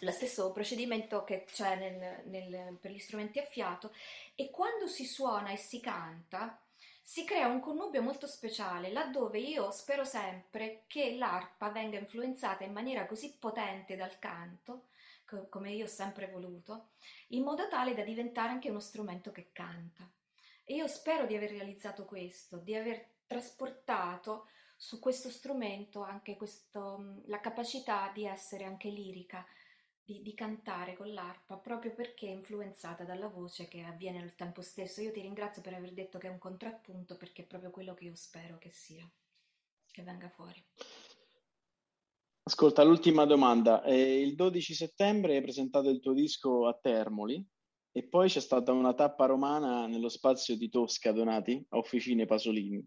lo 0.00 0.10
stesso 0.10 0.50
procedimento 0.50 1.22
che 1.22 1.44
c'è 1.44 1.76
nel, 1.76 2.22
nel, 2.24 2.76
per 2.80 2.90
gli 2.90 2.98
strumenti 2.98 3.38
a 3.38 3.44
fiato 3.44 3.92
e 4.34 4.50
quando 4.50 4.88
si 4.88 5.04
suona 5.04 5.50
e 5.50 5.56
si 5.56 5.78
canta 5.78 6.60
si 7.08 7.22
crea 7.22 7.46
un 7.46 7.60
connubio 7.60 8.02
molto 8.02 8.26
speciale 8.26 8.90
laddove 8.90 9.38
io 9.38 9.70
spero 9.70 10.02
sempre 10.02 10.82
che 10.88 11.14
l'arpa 11.14 11.70
venga 11.70 11.96
influenzata 11.96 12.64
in 12.64 12.72
maniera 12.72 13.06
così 13.06 13.36
potente 13.38 13.94
dal 13.94 14.18
canto, 14.18 14.88
co- 15.24 15.46
come 15.48 15.70
io 15.70 15.84
ho 15.84 15.88
sempre 15.88 16.26
voluto, 16.26 16.88
in 17.28 17.44
modo 17.44 17.68
tale 17.68 17.94
da 17.94 18.02
diventare 18.02 18.48
anche 18.48 18.70
uno 18.70 18.80
strumento 18.80 19.30
che 19.30 19.50
canta. 19.52 20.10
E 20.64 20.74
io 20.74 20.88
spero 20.88 21.26
di 21.26 21.36
aver 21.36 21.50
realizzato 21.50 22.06
questo, 22.06 22.56
di 22.56 22.74
aver 22.74 23.06
trasportato 23.28 24.48
su 24.74 24.98
questo 24.98 25.30
strumento 25.30 26.02
anche 26.02 26.36
questo, 26.36 27.20
la 27.26 27.38
capacità 27.38 28.10
di 28.12 28.26
essere 28.26 28.64
anche 28.64 28.88
lirica, 28.88 29.46
di, 30.06 30.22
di, 30.22 30.34
cantare 30.34 30.94
con 30.94 31.12
l'arpa 31.12 31.56
proprio 31.56 31.92
perché 31.92 32.28
è 32.28 32.30
influenzata 32.30 33.02
dalla 33.02 33.26
voce 33.26 33.66
che 33.66 33.82
avviene 33.82 34.22
al 34.22 34.36
tempo 34.36 34.62
stesso. 34.62 35.02
Io 35.02 35.10
ti 35.10 35.20
ringrazio 35.20 35.62
per 35.62 35.74
aver 35.74 35.92
detto 35.92 36.16
che 36.18 36.28
è 36.28 36.30
un 36.30 36.38
contrappunto 36.38 37.16
perché 37.16 37.42
è 37.42 37.46
proprio 37.46 37.70
quello 37.72 37.92
che 37.94 38.04
io 38.04 38.14
spero 38.14 38.56
che 38.56 38.70
sia, 38.70 39.04
che 39.90 40.02
venga 40.02 40.28
fuori. 40.28 40.64
Ascolta, 42.44 42.84
l'ultima 42.84 43.26
domanda. 43.26 43.82
Eh, 43.82 44.20
il 44.22 44.36
12 44.36 44.74
settembre 44.74 45.34
hai 45.34 45.42
presentato 45.42 45.88
il 45.88 45.98
tuo 45.98 46.12
disco 46.12 46.68
a 46.68 46.78
Termoli 46.80 47.44
e 47.90 48.06
poi 48.06 48.28
c'è 48.28 48.40
stata 48.40 48.70
una 48.70 48.94
tappa 48.94 49.26
romana 49.26 49.88
nello 49.88 50.08
spazio 50.08 50.56
di 50.56 50.68
Tosca 50.68 51.10
Donati 51.10 51.66
a 51.70 51.78
Officine 51.78 52.26
Pasolini. 52.26 52.86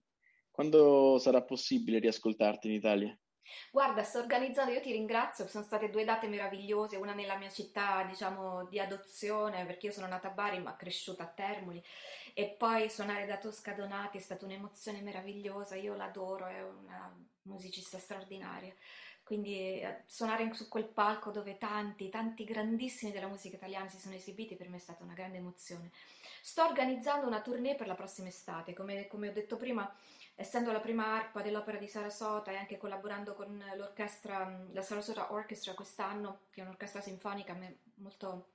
Quando 0.50 1.18
sarà 1.20 1.44
possibile 1.44 2.00
riascoltarti 2.00 2.70
in 2.70 2.76
Italia? 2.76 3.20
Guarda, 3.72 4.04
sto 4.04 4.20
organizzando, 4.20 4.72
io 4.72 4.82
ti 4.82 4.92
ringrazio, 4.92 5.48
sono 5.48 5.64
state 5.64 5.90
due 5.90 6.06
date 6.06 6.28
meravigliose, 6.28 6.98
una 6.98 7.14
nella 7.14 7.38
mia 7.38 7.50
città, 7.50 8.04
diciamo, 8.04 8.66
di 8.66 8.80
adozione, 8.80 9.66
perché 9.66 9.88
io 9.88 9.92
sono 9.92 10.08
nata 10.08 10.30
a 10.30 10.32
Bari 10.32 10.60
ma 10.60 10.76
cresciuta 10.76 11.24
a 11.24 11.28
Termoli, 11.28 11.84
e 12.34 12.48
poi 12.58 12.90
suonare 12.90 13.26
da 13.26 13.38
Tosca 13.38 13.74
Donati 13.74 14.18
è 14.18 14.22
stata 14.22 14.46
un'emozione 14.46 15.02
meravigliosa, 15.02 15.76
io 15.76 15.96
l'adoro, 15.96 16.48
è 16.48 16.64
una 16.64 17.14
musicista 17.44 17.98
straordinaria. 17.98 18.74
Quindi 19.30 19.80
eh, 19.80 20.04
suonare 20.08 20.52
su 20.56 20.68
quel 20.68 20.88
palco 20.88 21.30
dove 21.30 21.60
tanti, 21.60 22.10
tanti 22.10 22.44
grandissimi 22.46 23.12
della 23.12 23.28
musica 23.28 23.58
italiana 23.58 23.88
si 23.88 24.00
sono 24.00 24.16
esibiti 24.16 24.56
per 24.56 24.70
me 24.70 24.78
è 24.78 24.80
stata 24.80 25.04
una 25.04 25.14
grande 25.14 25.38
emozione. 25.38 25.92
Sto 26.42 26.66
organizzando 26.66 27.28
una 27.28 27.42
tournée 27.42 27.76
per 27.76 27.86
la 27.86 27.94
prossima 27.94 28.28
estate, 28.28 28.74
come, 28.74 29.06
come 29.06 29.30
ho 29.30 29.32
detto 29.32 29.56
prima, 29.56 29.88
essendo 30.40 30.72
la 30.72 30.80
prima 30.80 31.16
arpa 31.16 31.42
dell'opera 31.42 31.78
di 31.78 31.88
Sarasota 31.88 32.52
e 32.52 32.56
anche 32.56 32.78
collaborando 32.78 33.34
con 33.34 33.62
l'orchestra, 33.76 34.66
la 34.72 34.82
Sarasota 34.82 35.34
Orchestra 35.34 35.74
quest'anno, 35.74 36.44
che 36.50 36.62
è 36.62 36.64
un'orchestra 36.64 37.02
sinfonica 37.02 37.58
molto 37.96 38.48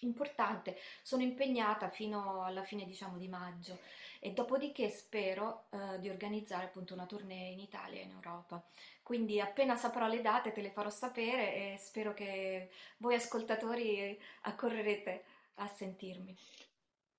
importante, 0.00 0.78
sono 1.02 1.22
impegnata 1.22 1.90
fino 1.90 2.42
alla 2.42 2.62
fine 2.62 2.86
diciamo 2.86 3.18
di 3.18 3.28
maggio 3.28 3.78
e 4.18 4.32
dopodiché 4.32 4.88
spero 4.88 5.66
eh, 5.70 6.00
di 6.00 6.08
organizzare 6.08 6.64
appunto 6.64 6.94
una 6.94 7.04
tournée 7.04 7.50
in 7.52 7.60
Italia 7.60 8.00
e 8.00 8.04
in 8.04 8.12
Europa. 8.12 8.64
Quindi 9.02 9.38
appena 9.38 9.76
saprò 9.76 10.06
le 10.06 10.22
date 10.22 10.52
te 10.52 10.62
le 10.62 10.70
farò 10.70 10.88
sapere 10.88 11.54
e 11.54 11.76
spero 11.78 12.14
che 12.14 12.70
voi 12.96 13.14
ascoltatori 13.14 14.18
accorrerete 14.42 15.24
a 15.56 15.66
sentirmi. 15.66 16.34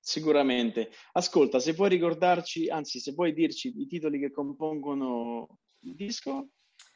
Sicuramente. 0.07 0.89
Ascolta, 1.11 1.59
se 1.59 1.73
puoi 1.73 1.89
ricordarci, 1.89 2.69
anzi, 2.69 3.01
se 3.01 3.13
puoi 3.13 3.33
dirci 3.33 3.73
i 3.75 3.87
titoli 3.87 4.19
che 4.19 4.31
compongono 4.31 5.59
il 5.79 5.95
disco, 5.95 6.51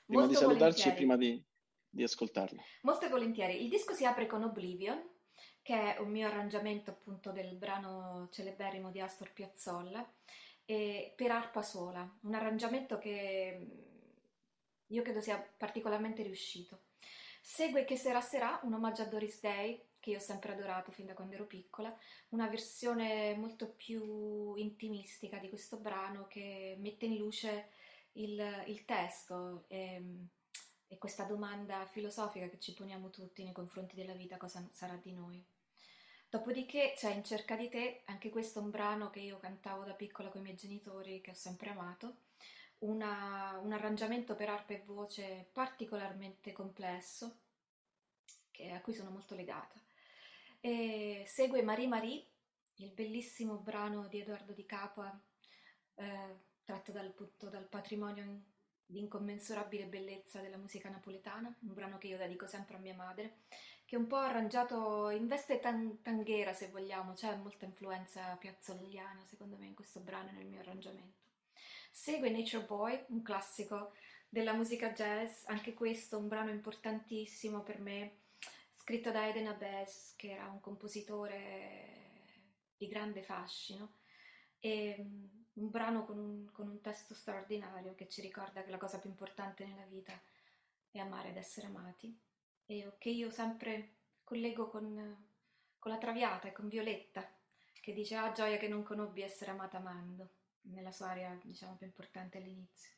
prima 0.05 0.21
Molto 0.21 0.27
di 0.29 0.35
salutarci 0.35 0.87
e 0.87 0.93
prima 0.93 1.17
di, 1.17 1.43
di 1.89 2.03
ascoltarlo. 2.03 2.61
Molto 2.83 3.09
volentieri. 3.09 3.61
Il 3.61 3.67
disco 3.67 3.93
si 3.93 4.05
apre 4.05 4.27
con 4.27 4.43
Oblivion, 4.43 4.97
che 5.61 5.95
è 5.95 5.99
un 5.99 6.09
mio 6.09 6.25
arrangiamento 6.25 6.91
appunto 6.91 7.31
del 7.31 7.53
brano 7.57 8.29
celeberrimo 8.31 8.91
di 8.91 9.01
Astor 9.01 9.33
Piazzolla, 9.33 10.09
per 10.63 11.31
arpa 11.31 11.61
sola, 11.63 12.09
un 12.21 12.33
arrangiamento 12.33 12.97
che 12.97 13.67
io 14.87 15.01
credo 15.01 15.19
sia 15.19 15.37
particolarmente 15.57 16.23
riuscito. 16.23 16.83
Segue 17.41 17.83
Che 17.83 17.97
Sera 17.97 18.21
Sarà, 18.21 18.61
un 18.63 18.71
omaggio 18.71 19.01
a 19.01 19.07
Doris 19.07 19.41
Day, 19.41 19.83
che 20.01 20.09
io 20.09 20.17
ho 20.17 20.21
sempre 20.21 20.51
adorato 20.51 20.91
fin 20.91 21.05
da 21.05 21.13
quando 21.13 21.35
ero 21.35 21.45
piccola, 21.45 21.95
una 22.29 22.47
versione 22.47 23.35
molto 23.35 23.69
più 23.69 24.55
intimistica 24.55 25.37
di 25.37 25.47
questo 25.47 25.77
brano 25.77 26.27
che 26.27 26.75
mette 26.79 27.05
in 27.05 27.15
luce 27.15 27.69
il, 28.13 28.63
il 28.65 28.83
testo 28.83 29.65
e, 29.67 30.03
e, 30.87 30.97
questa 30.97 31.23
domanda 31.23 31.85
filosofica 31.85 32.49
che 32.49 32.59
ci 32.59 32.73
poniamo 32.73 33.09
tutti 33.09 33.43
nei 33.43 33.53
confronti 33.53 33.95
della 33.95 34.13
vita, 34.13 34.37
cosa 34.37 34.67
sarà 34.71 34.95
di 34.95 35.13
noi. 35.13 35.41
Dopodiché 36.29 36.93
c'è 36.95 37.11
In 37.13 37.23
cerca 37.23 37.55
di 37.55 37.69
te, 37.69 38.01
anche 38.05 38.29
questo 38.29 38.59
è 38.59 38.61
un 38.63 38.71
brano 38.71 39.09
che 39.09 39.19
io 39.19 39.37
cantavo 39.37 39.83
da 39.83 39.93
piccola 39.93 40.29
con 40.29 40.41
i 40.41 40.43
miei 40.43 40.55
genitori, 40.55 41.21
che 41.21 41.31
ho 41.31 41.35
sempre 41.35 41.69
amato, 41.69 42.15
una, 42.79 43.59
un 43.61 43.71
arrangiamento 43.71 44.33
per 44.33 44.49
arpa 44.49 44.73
e 44.73 44.81
voce 44.85 45.49
particolarmente 45.51 46.53
complesso, 46.53 47.35
che, 48.49 48.71
a 48.71 48.81
cui 48.81 48.93
sono 48.93 49.11
molto 49.11 49.35
legata. 49.35 49.79
E 50.63 51.23
segue 51.25 51.63
Marie 51.63 51.87
Marie, 51.87 52.23
il 52.75 52.91
bellissimo 52.91 53.55
brano 53.55 54.07
di 54.07 54.19
Edoardo 54.19 54.53
Di 54.53 54.63
Capua, 54.67 55.11
eh, 55.95 56.35
tratto 56.63 56.91
dal, 56.91 57.11
dal 57.49 57.67
patrimonio 57.67 58.43
di 58.85 58.99
incommensurabile 58.99 59.87
bellezza 59.87 60.39
della 60.39 60.57
musica 60.57 60.87
napoletana, 60.87 61.51
un 61.61 61.73
brano 61.73 61.97
che 61.97 62.07
io 62.07 62.17
dedico 62.17 62.45
sempre 62.45 62.75
a 62.75 62.79
mia 62.79 62.93
madre, 62.93 63.37
che 63.85 63.95
è 63.95 63.99
un 63.99 64.05
po' 64.05 64.17
arrangiato 64.17 65.09
in 65.09 65.25
veste 65.25 65.59
tan- 65.59 65.99
tanghera, 66.03 66.53
se 66.53 66.67
vogliamo, 66.67 67.13
c'è 67.13 67.35
molta 67.37 67.65
influenza 67.65 68.35
piazzoliana, 68.35 69.25
secondo 69.25 69.57
me, 69.57 69.65
in 69.65 69.73
questo 69.73 69.99
brano 69.99 70.29
e 70.29 70.33
nel 70.33 70.45
mio 70.45 70.59
arrangiamento. 70.59 71.21
Segue 71.89 72.29
Nature 72.29 72.65
Boy, 72.65 73.03
un 73.07 73.23
classico 73.23 73.93
della 74.29 74.53
musica 74.53 74.91
jazz, 74.91 75.43
anche 75.47 75.73
questo 75.73 76.19
un 76.19 76.27
brano 76.27 76.51
importantissimo 76.51 77.63
per 77.63 77.79
me, 77.79 78.20
scritto 78.81 79.11
da 79.11 79.27
Eden 79.27 79.45
Abes, 79.45 80.15
che 80.17 80.31
era 80.31 80.47
un 80.47 80.59
compositore 80.59 81.99
di 82.75 82.87
grande 82.87 83.21
fascino, 83.21 83.97
e 84.59 84.95
mm, 84.99 85.25
un 85.53 85.69
brano 85.69 86.03
con 86.03 86.17
un, 86.17 86.51
con 86.51 86.67
un 86.67 86.81
testo 86.81 87.13
straordinario 87.13 87.93
che 87.93 88.07
ci 88.07 88.21
ricorda 88.21 88.63
che 88.63 88.71
la 88.71 88.79
cosa 88.79 88.97
più 88.97 89.09
importante 89.11 89.65
nella 89.65 89.85
vita 89.85 90.19
è 90.89 90.97
amare 90.97 91.29
ed 91.29 91.37
essere 91.37 91.67
amati, 91.67 92.19
e 92.65 92.93
che 92.97 93.09
io 93.09 93.29
sempre 93.29 93.97
collego 94.23 94.67
con, 94.67 95.27
con 95.77 95.91
la 95.91 95.99
Traviata 95.99 96.47
e 96.47 96.51
con 96.51 96.67
Violetta, 96.67 97.29
che 97.81 97.93
dice 97.93 98.15
ah 98.15 98.31
gioia 98.31 98.57
che 98.57 98.67
non 98.67 98.81
conobbi 98.81 99.21
essere 99.21 99.51
amata 99.51 99.77
amando, 99.77 100.29
nella 100.61 100.91
sua 100.91 101.09
area 101.09 101.39
diciamo 101.43 101.75
più 101.75 101.85
importante 101.85 102.39
all'inizio 102.39 102.89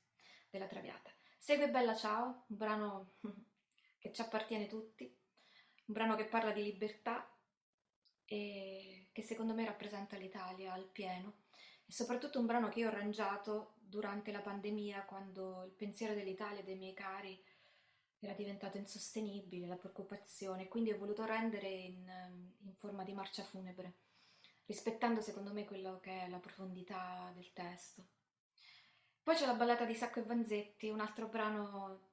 della 0.50 0.68
Traviata. 0.68 1.12
Segue 1.38 1.70
Bella 1.70 1.94
Ciao, 1.94 2.46
un 2.48 2.58
brano 2.58 3.16
che 4.00 4.14
ci 4.14 4.22
appartiene 4.22 4.68
tutti, 4.68 5.14
un 5.86 5.94
brano 5.94 6.16
che 6.16 6.26
parla 6.26 6.52
di 6.52 6.64
libertà, 6.64 7.28
e 8.26 9.10
che 9.12 9.22
secondo 9.22 9.54
me 9.54 9.66
rappresenta 9.66 10.18
l'Italia 10.18 10.74
al 10.74 10.86
pieno. 10.86 11.42
E 11.86 11.92
soprattutto 11.92 12.40
un 12.40 12.46
brano 12.46 12.70
che 12.70 12.80
io 12.80 12.88
ho 12.88 12.92
arrangiato 12.92 13.76
durante 13.76 14.32
la 14.32 14.42
pandemia, 14.42 15.04
quando 15.04 15.64
il 15.66 15.72
pensiero 15.72 16.14
dell'Italia 16.14 16.62
e 16.62 16.64
dei 16.64 16.76
miei 16.76 16.94
cari 16.94 17.40
era 18.20 18.34
diventato 18.34 18.78
insostenibile, 18.78 19.68
la 19.68 19.76
preoccupazione, 19.76 20.70
quindi 20.70 20.92
ho 20.92 20.98
voluto 20.98 21.26
rendere 21.26 21.68
in, 21.68 22.52
in 22.62 22.74
forma 22.74 23.04
di 23.04 23.14
marcia 23.14 23.44
funebre, 23.44 23.94
rispettando 24.66 25.20
secondo 25.20 25.52
me 25.52 25.66
quello 25.66 26.00
che 26.00 26.22
è 26.22 26.30
la 26.30 26.40
profondità 26.40 27.32
del 27.36 27.52
testo. 27.52 28.08
Poi 29.22 29.36
c'è 29.36 29.46
la 29.46 29.56
ballata 29.56 29.84
di 29.84 29.94
Sacco 29.94 30.20
e 30.20 30.24
Vanzetti, 30.24 30.90
un 30.90 31.02
altro 31.02 31.28
brano 31.28 32.13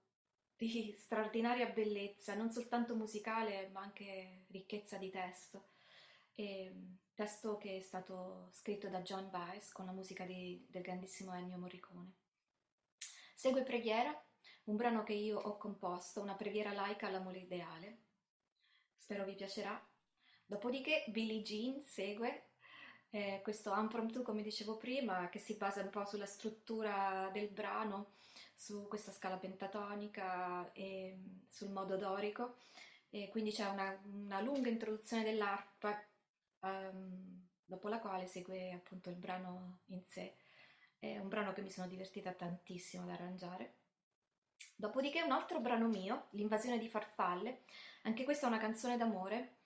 di 0.61 0.93
straordinaria 0.93 1.71
bellezza, 1.71 2.35
non 2.35 2.51
soltanto 2.51 2.95
musicale, 2.95 3.71
ma 3.73 3.81
anche 3.81 4.45
ricchezza 4.49 4.99
di 4.99 5.09
testo. 5.09 5.69
E, 6.35 6.71
testo 7.15 7.57
che 7.57 7.79
è 7.79 7.81
stato 7.81 8.49
scritto 8.53 8.89
da 8.89 9.01
John 9.01 9.31
Baez 9.31 9.73
con 9.73 9.87
la 9.87 9.93
musica 9.93 10.25
di, 10.25 10.67
del 10.69 10.83
grandissimo 10.83 11.35
Ennio 11.35 11.57
Morricone. 11.57 12.13
Segue 13.35 13.63
Preghiera, 13.63 14.13
un 14.65 14.77
brano 14.77 15.03
che 15.03 15.15
io 15.15 15.39
ho 15.39 15.57
composto, 15.57 16.21
una 16.21 16.35
preghiera 16.35 16.73
laica 16.73 17.07
all'amore 17.07 17.39
ideale. 17.39 17.99
Spero 18.97 19.25
vi 19.25 19.35
piacerà. 19.35 19.83
Dopodiché 20.45 21.05
Billie 21.09 21.43
Jean 21.43 21.81
segue 21.81 22.51
eh, 23.11 23.41
questo 23.43 23.75
impromptu, 23.75 24.23
come 24.23 24.43
dicevo 24.43 24.77
prima, 24.77 25.31
che 25.31 25.39
si 25.39 25.55
basa 25.55 25.81
un 25.81 25.91
po' 25.91 26.05
sulla 26.05 26.27
struttura 26.27 27.31
del 27.33 27.49
brano, 27.49 28.13
su 28.61 28.87
questa 28.89 29.11
scala 29.11 29.39
pentatonica 29.39 30.71
e 30.73 31.19
sul 31.49 31.71
modo 31.71 31.97
dorico. 31.97 32.59
E 33.09 33.31
quindi 33.31 33.53
c'è 33.53 33.65
una, 33.65 33.99
una 34.05 34.43
lunga 34.43 34.69
introduzione 34.69 35.25
dell'arpa, 35.25 35.99
um, 36.61 37.49
dopo 37.65 37.89
la 37.89 37.99
quale 38.01 38.27
segue 38.27 38.73
appunto 38.73 39.09
il 39.09 39.17
brano 39.17 39.81
in 39.87 40.03
sé. 40.07 40.37
È 40.99 41.19
un 41.19 41.29
brano 41.29 41.55
che 41.55 41.63
mi 41.63 41.71
sono 41.71 41.89
divertita 41.89 42.33
tantissimo 42.35 43.05
ad 43.05 43.11
arrangiare. 43.11 43.77
Dopodiché 44.77 45.23
un 45.23 45.33
altro 45.33 45.59
brano 45.61 45.89
mio, 45.89 46.27
L'invasione 46.33 46.79
di 46.79 46.89
farfalle, 46.89 47.63
anche 48.03 48.25
questa 48.25 48.45
è 48.45 48.51
una 48.51 48.59
canzone 48.59 48.99
d'amore 48.99 49.57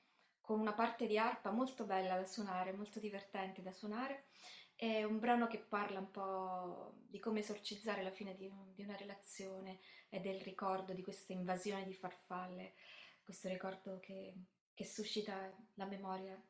con 0.41 0.61
una 0.61 0.73
parte 0.73 1.09
di 1.09 1.19
arpa 1.19 1.51
molto 1.51 1.85
bella 1.85 2.15
da 2.17 2.27
suonare, 2.27 2.73
molto 2.73 3.01
divertente 3.01 3.61
da 3.61 3.73
suonare. 3.73 4.27
È 4.77 5.05
un 5.05 5.19
brano 5.19 5.47
che 5.47 5.59
parla 5.59 6.01
un 6.01 6.11
po' 6.11 6.95
di 7.07 7.19
come 7.19 7.41
esorcizzare 7.41 8.03
la 8.03 8.11
fine 8.11 8.35
di, 8.35 8.47
un, 8.47 8.75
di 8.75 8.83
una 8.83 8.97
relazione 8.97 9.79
e 10.09 10.21
del 10.21 10.41
ricordo 10.41 10.93
di 10.93 11.03
questa 11.03 11.33
invasione 11.33 11.87
di 11.87 11.95
farfalle, 11.95 12.75
questo 13.23 13.49
ricordo 13.49 14.01
che, 14.01 14.35
che 14.75 14.85
suscita 14.85 15.53
la 15.75 15.87
memoria 15.87 16.41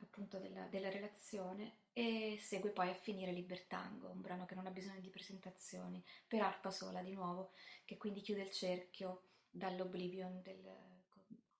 appunto 0.00 0.38
della, 0.38 0.66
della, 0.66 0.90
relazione 0.90 1.78
e 1.92 2.38
segue 2.40 2.70
poi 2.70 2.88
a 2.88 2.94
finire 2.94 3.32
Libertango, 3.32 4.08
un 4.08 4.20
brano 4.20 4.46
che 4.46 4.54
non 4.54 4.66
ha 4.66 4.70
bisogno 4.70 5.00
di 5.00 5.10
presentazioni, 5.10 6.02
per 6.26 6.42
arpa 6.42 6.70
sola 6.70 7.02
di 7.02 7.12
nuovo, 7.12 7.52
che 7.84 7.96
quindi 7.96 8.20
chiude 8.20 8.42
il 8.42 8.50
cerchio 8.50 9.22
dall'Oblivion 9.50 10.40
del, 10.42 10.62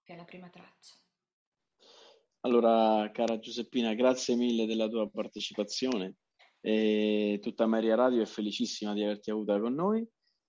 che 0.04 0.14
è 0.14 0.16
la 0.16 0.24
prima 0.24 0.48
traccia. 0.48 0.94
Allora, 2.40 3.10
cara 3.10 3.38
Giuseppina, 3.38 3.94
grazie 3.94 4.36
mille 4.36 4.66
della 4.66 4.88
tua 4.88 5.08
partecipazione. 5.10 6.16
E 6.60 7.38
tutta 7.42 7.66
Maria 7.66 7.94
Radio 7.94 8.22
è 8.22 8.26
felicissima 8.26 8.92
di 8.92 9.02
averti 9.02 9.30
avuta 9.30 9.58
con 9.58 9.74
noi. 9.74 10.06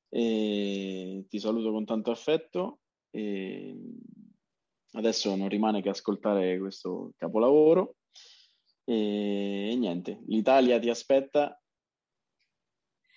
E 0.09 1.25
ti 1.27 1.39
saluto 1.39 1.71
con 1.71 1.85
tanto 1.85 2.11
affetto. 2.11 2.79
E 3.09 3.75
adesso 4.93 5.35
non 5.35 5.49
rimane 5.49 5.81
che 5.81 5.89
ascoltare 5.89 6.59
questo 6.59 7.13
capolavoro. 7.17 7.95
E, 8.83 9.75
niente, 9.77 10.21
l'Italia 10.27 10.79
ti 10.79 10.89
aspetta. 10.89 11.59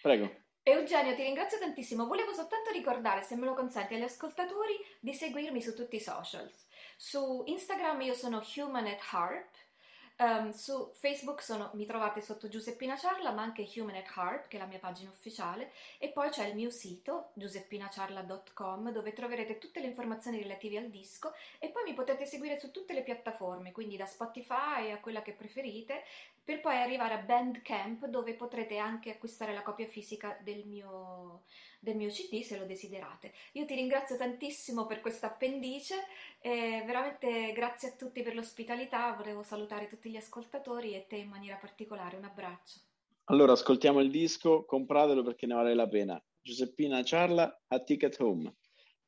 Prego. 0.00 0.40
Eugenio, 0.64 1.14
ti 1.14 1.22
ringrazio 1.22 1.58
tantissimo. 1.58 2.06
Volevo 2.06 2.32
soltanto 2.32 2.70
ricordare, 2.70 3.22
se 3.22 3.36
me 3.36 3.46
lo 3.46 3.54
consenti, 3.54 3.94
agli 3.94 4.02
ascoltatori 4.02 4.74
di 5.00 5.12
seguirmi 5.12 5.60
su 5.60 5.74
tutti 5.74 5.96
i 5.96 6.00
socials. 6.00 6.68
Su 7.04 7.42
Instagram 7.46 8.00
io 8.02 8.14
sono 8.14 8.40
Human 8.54 8.86
at 8.86 9.02
Heart, 9.12 9.56
um, 10.18 10.50
su 10.52 10.92
Facebook 10.94 11.42
sono, 11.42 11.72
mi 11.74 11.84
trovate 11.84 12.20
sotto 12.20 12.46
Giuseppina 12.46 12.96
Ciarla, 12.96 13.32
ma 13.32 13.42
anche 13.42 13.68
Human 13.74 13.96
at 13.96 14.12
Heart, 14.14 14.46
che 14.46 14.56
è 14.56 14.60
la 14.60 14.66
mia 14.66 14.78
pagina 14.78 15.10
ufficiale, 15.10 15.72
e 15.98 16.10
poi 16.10 16.30
c'è 16.30 16.46
il 16.46 16.54
mio 16.54 16.70
sito 16.70 17.32
giuseppinaciarla.com 17.34 18.92
dove 18.92 19.12
troverete 19.14 19.58
tutte 19.58 19.80
le 19.80 19.88
informazioni 19.88 20.40
relative 20.40 20.78
al 20.78 20.90
disco 20.90 21.34
e 21.58 21.70
poi 21.70 21.82
mi 21.82 21.94
potete 21.94 22.24
seguire 22.24 22.56
su 22.56 22.70
tutte 22.70 22.92
le 22.92 23.02
piattaforme, 23.02 23.72
quindi 23.72 23.96
da 23.96 24.06
Spotify 24.06 24.92
a 24.92 25.00
quella 25.00 25.22
che 25.22 25.32
preferite, 25.32 26.04
per 26.44 26.60
poi 26.60 26.76
arrivare 26.76 27.14
a 27.14 27.18
Bandcamp 27.22 28.06
dove 28.06 28.34
potrete 28.34 28.78
anche 28.78 29.10
acquistare 29.10 29.52
la 29.52 29.62
copia 29.62 29.88
fisica 29.88 30.38
del 30.40 30.64
mio, 30.66 31.42
del 31.82 31.96
mio 31.96 32.10
CD 32.10 32.42
se 32.42 32.56
lo 32.56 32.64
desiderate. 32.64 33.32
Io 33.52 33.64
ti 33.64 33.74
ringrazio 33.74 34.16
tantissimo 34.16 34.86
per 34.86 35.00
questa 35.00 35.26
appendice 35.26 35.96
e 36.40 36.84
veramente 36.86 37.52
grazie 37.52 37.88
a 37.88 37.92
tutti 37.92 38.22
per 38.22 38.36
l'ospitalità, 38.36 39.12
volevo 39.14 39.42
salutare 39.42 39.88
tutti 39.88 40.08
gli 40.08 40.16
ascoltatori 40.16 40.94
e 40.94 41.06
te 41.08 41.16
in 41.16 41.28
maniera 41.28 41.56
particolare, 41.56 42.16
un 42.16 42.24
abbraccio. 42.24 42.78
Allora 43.24 43.52
ascoltiamo 43.52 43.98
il 44.00 44.10
disco, 44.10 44.64
compratelo 44.64 45.24
perché 45.24 45.46
ne 45.46 45.54
vale 45.54 45.74
la 45.74 45.88
pena. 45.88 46.22
Giuseppina 46.40 47.02
Ciarla 47.02 47.62
a 47.66 47.80
Ticket 47.80 48.20
Home. 48.20 48.54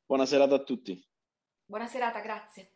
Buona 0.05 0.25
serata 0.25 0.55
a 0.55 0.63
tutti. 0.63 1.01
Buona 1.65 1.87
serata, 1.87 2.19
grazie. 2.19 2.74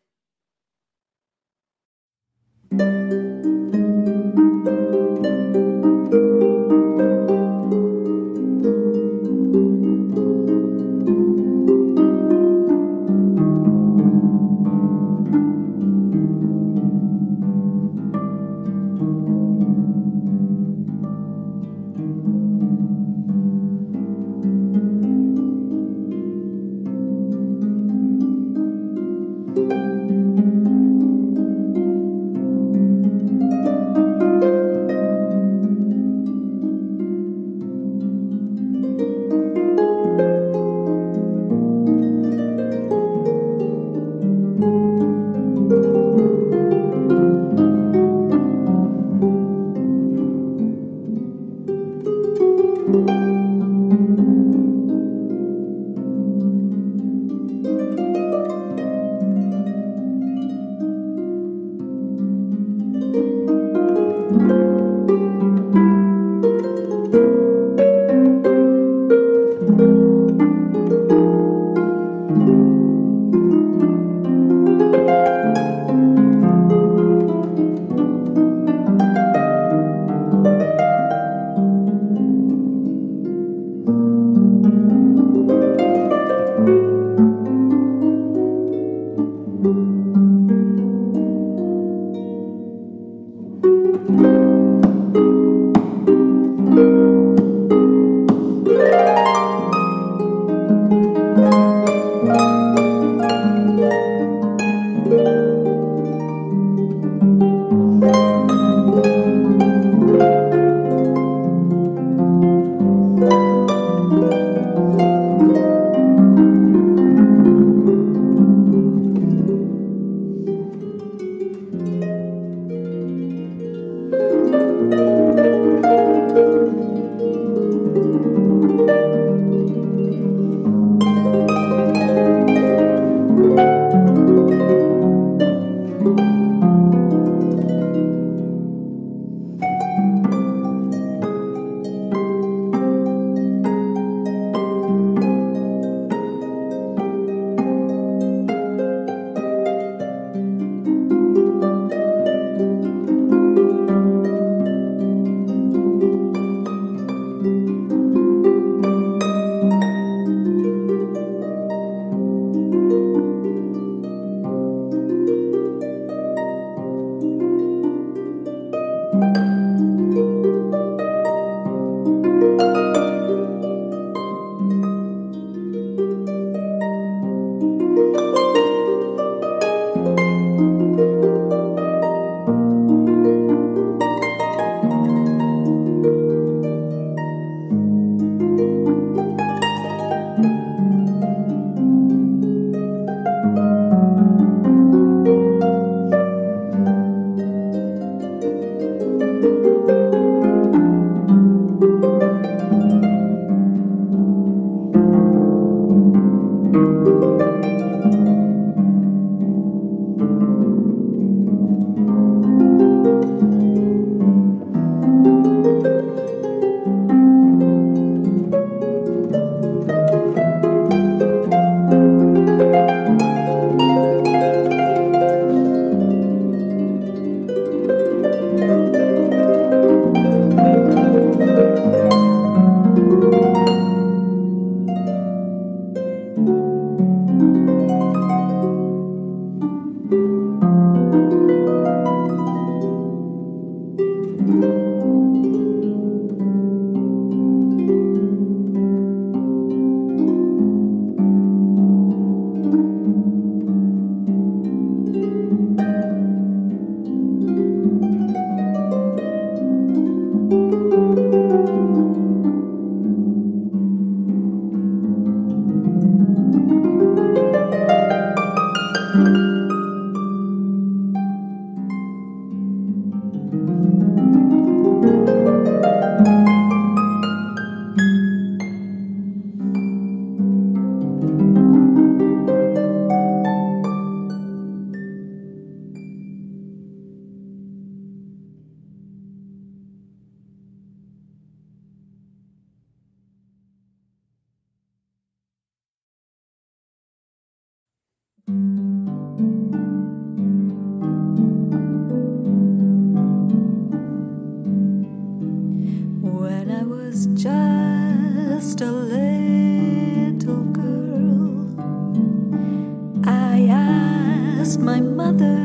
asked 314.69 314.79
my 314.81 314.99
mother 314.99 315.57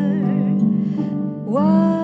why. 1.45 2.04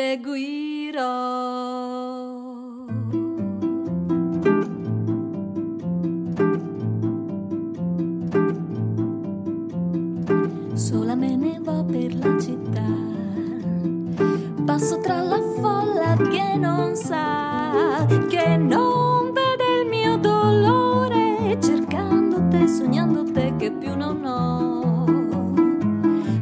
seguirò. 0.00 1.02
Sola 10.72 11.14
me 11.14 11.36
ne 11.36 11.60
va 11.62 11.84
per 11.84 12.14
la 12.14 12.38
città, 12.40 12.88
passo 14.64 14.98
tra 15.00 15.20
la 15.20 15.40
folla 15.60 16.16
che 16.30 16.56
non 16.56 16.96
sa, 16.96 18.06
che 18.28 18.56
non 18.56 19.32
vede 19.34 19.82
il 19.82 19.88
mio 19.88 20.16
dolore, 20.16 21.58
cercando 21.60 22.48
te, 22.48 22.66
sognando 22.66 23.30
te 23.30 23.52
che 23.58 23.70
più 23.70 23.94
non 23.94 24.24
ho. 24.24 24.48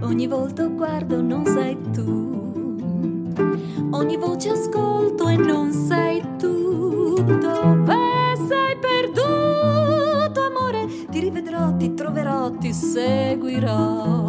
Ogni 0.06 0.28
volta 0.28 0.66
guardo 0.68 1.17
ogni 3.98 4.16
voce 4.16 4.50
ascolto 4.50 5.28
e 5.28 5.36
non 5.36 5.72
sei 5.72 6.22
tu. 6.38 7.14
Dove 7.14 8.36
sei 8.46 8.76
perduto, 8.80 10.40
amore? 10.40 10.86
Ti 11.10 11.18
rivedrò, 11.18 11.74
ti 11.76 11.94
troverò, 11.94 12.50
ti 12.52 12.72
seguirò. 12.72 14.27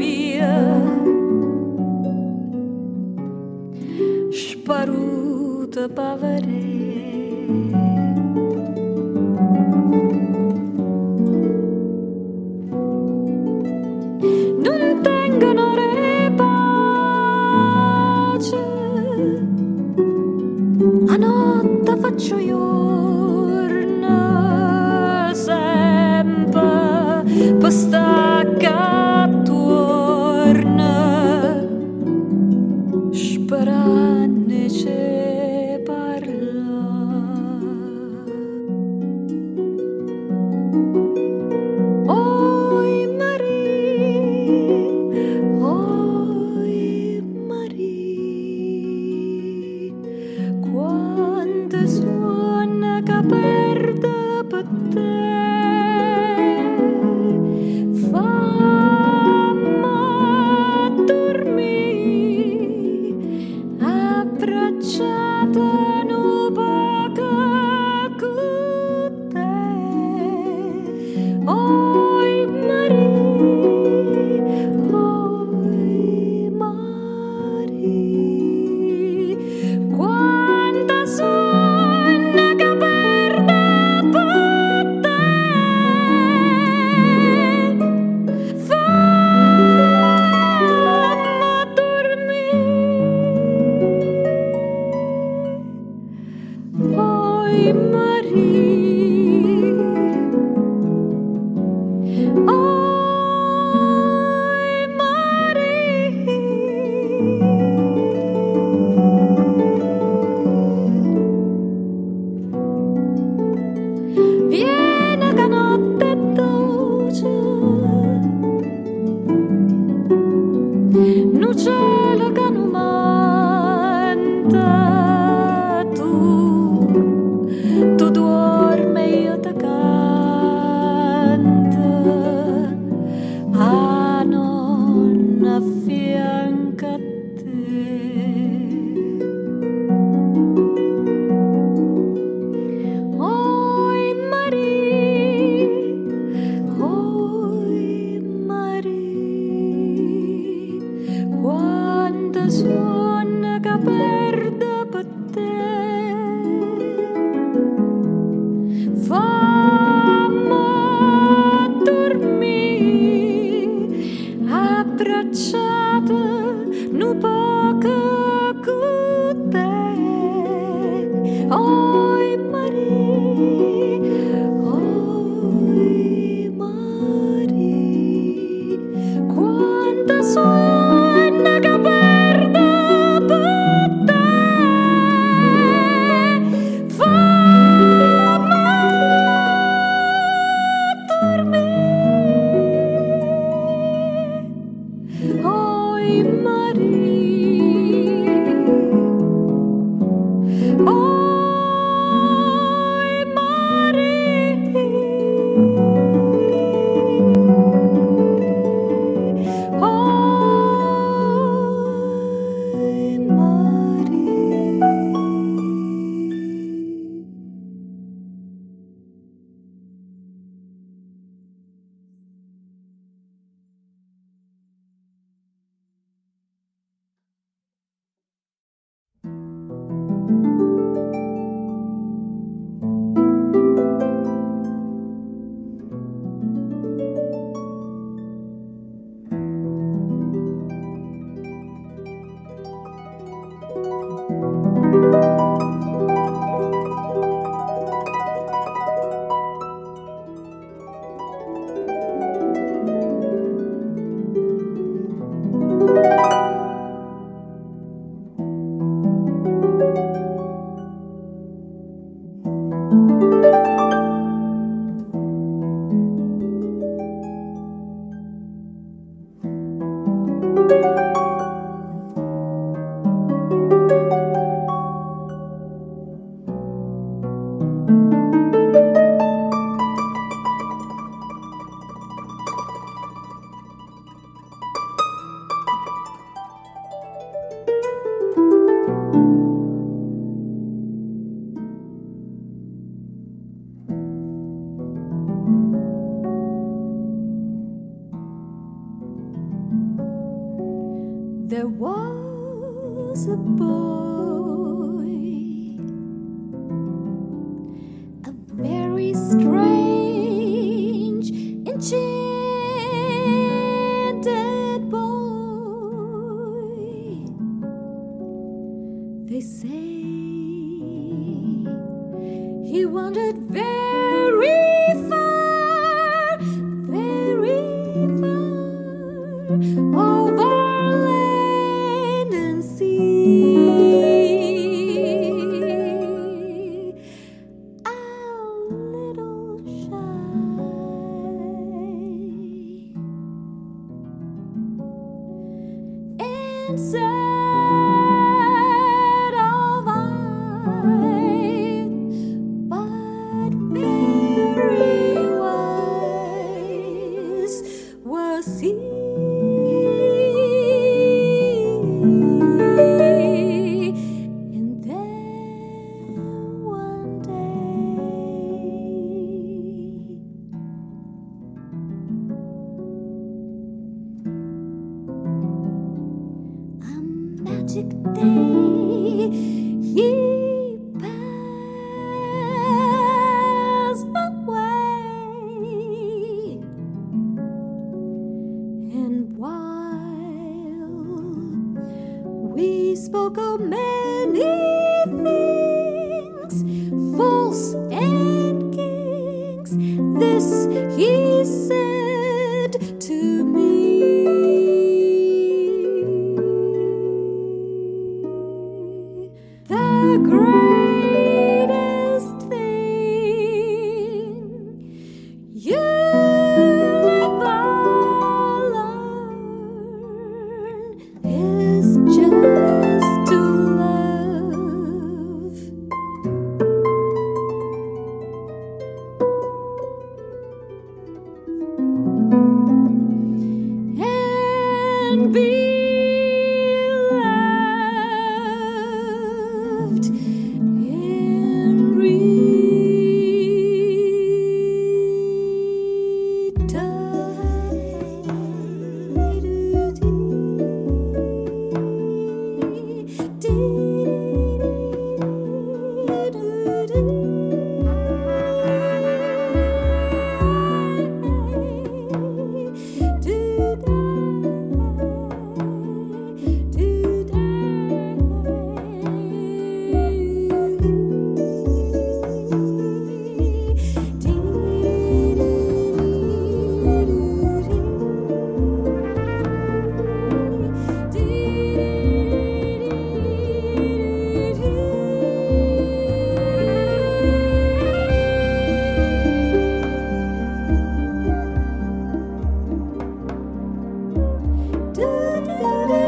sabia. 0.00 0.56
Esparuta 4.30 5.88
pavarei. 5.88 6.89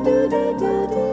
do 0.03 0.29
do 0.29 0.53
do 0.59 0.87
do. 0.89 1.12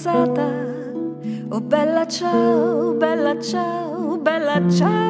fidanzata. 0.00 0.48
Oh 1.50 1.60
bella 1.60 2.06
ciao, 2.06 2.94
bella 2.94 3.38
ciao, 3.40 4.16
bella 4.18 4.68
ciao. 4.70 5.09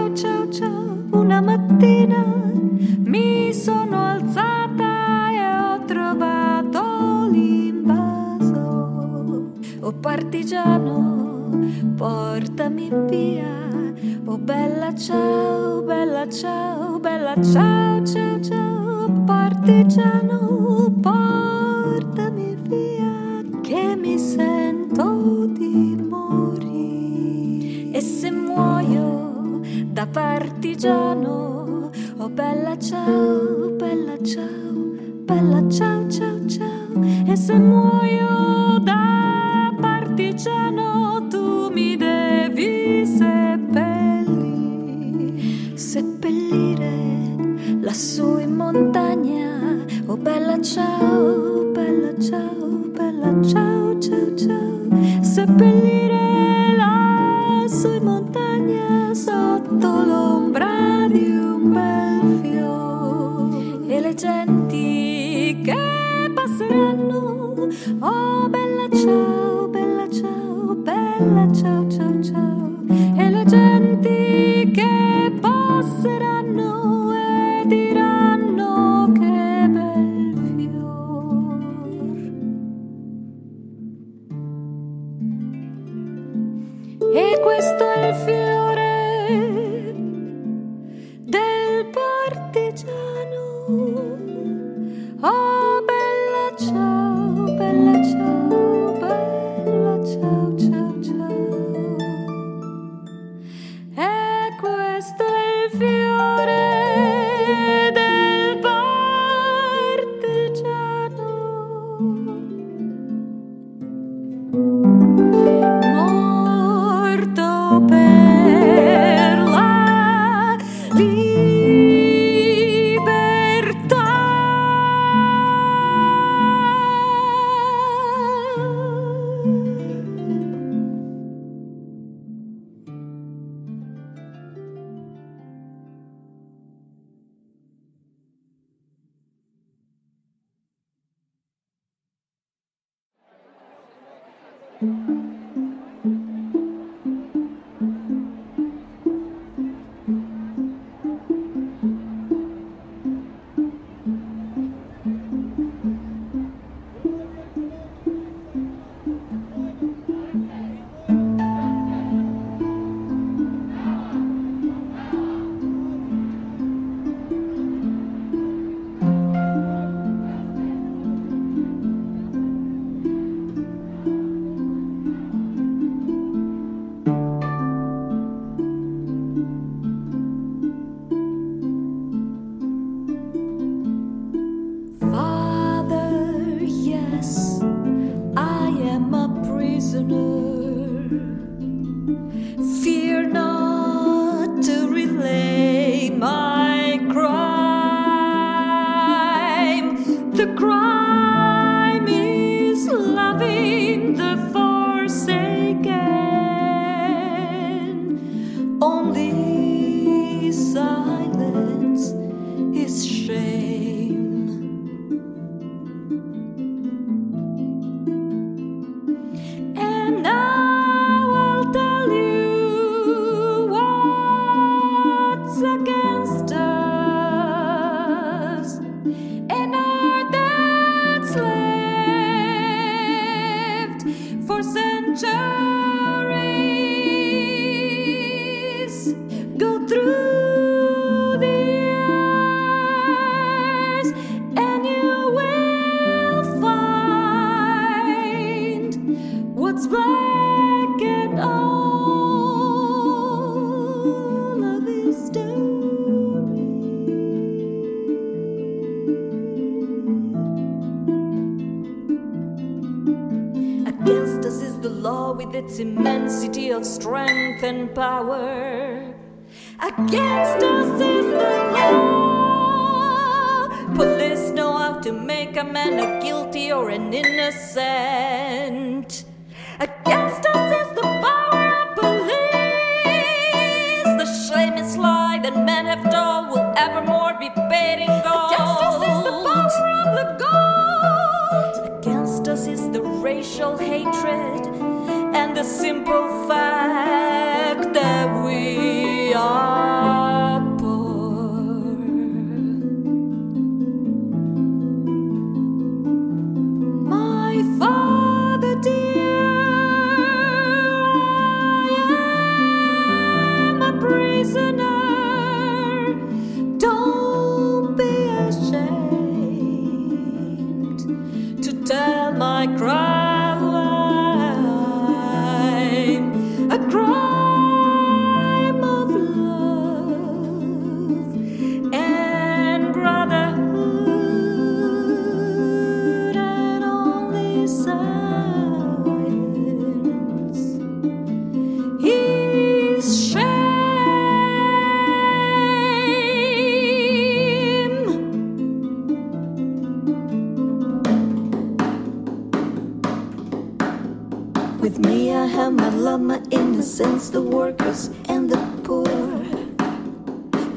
the 357.30 357.40
workers 357.42 358.10
and 358.28 358.50
the 358.50 358.58
poor. 358.82 359.06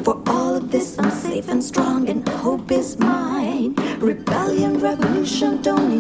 For 0.03 0.21
all 0.27 0.55
of 0.55 0.69
this, 0.71 0.99
I'm 0.99 1.09
safe 1.09 1.47
and 1.49 1.63
strong, 1.63 2.09
and 2.09 2.27
hope 2.27 2.71
is 2.71 2.97
mine. 2.99 3.75
Rebellion, 3.99 4.79
revolution, 4.79 5.61
don't 5.61 5.92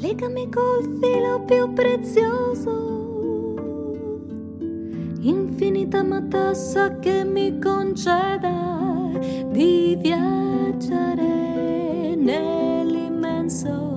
legami 0.00 0.48
col 0.50 0.98
filo 1.00 1.40
più 1.44 1.72
prezioso, 1.72 3.54
infinita 5.20 6.02
matassa 6.02 6.98
che 6.98 7.24
mi 7.24 7.58
conceda 7.58 9.10
di 9.50 9.96
viaggiare 10.00 11.24
nell'immenso. 12.14 13.95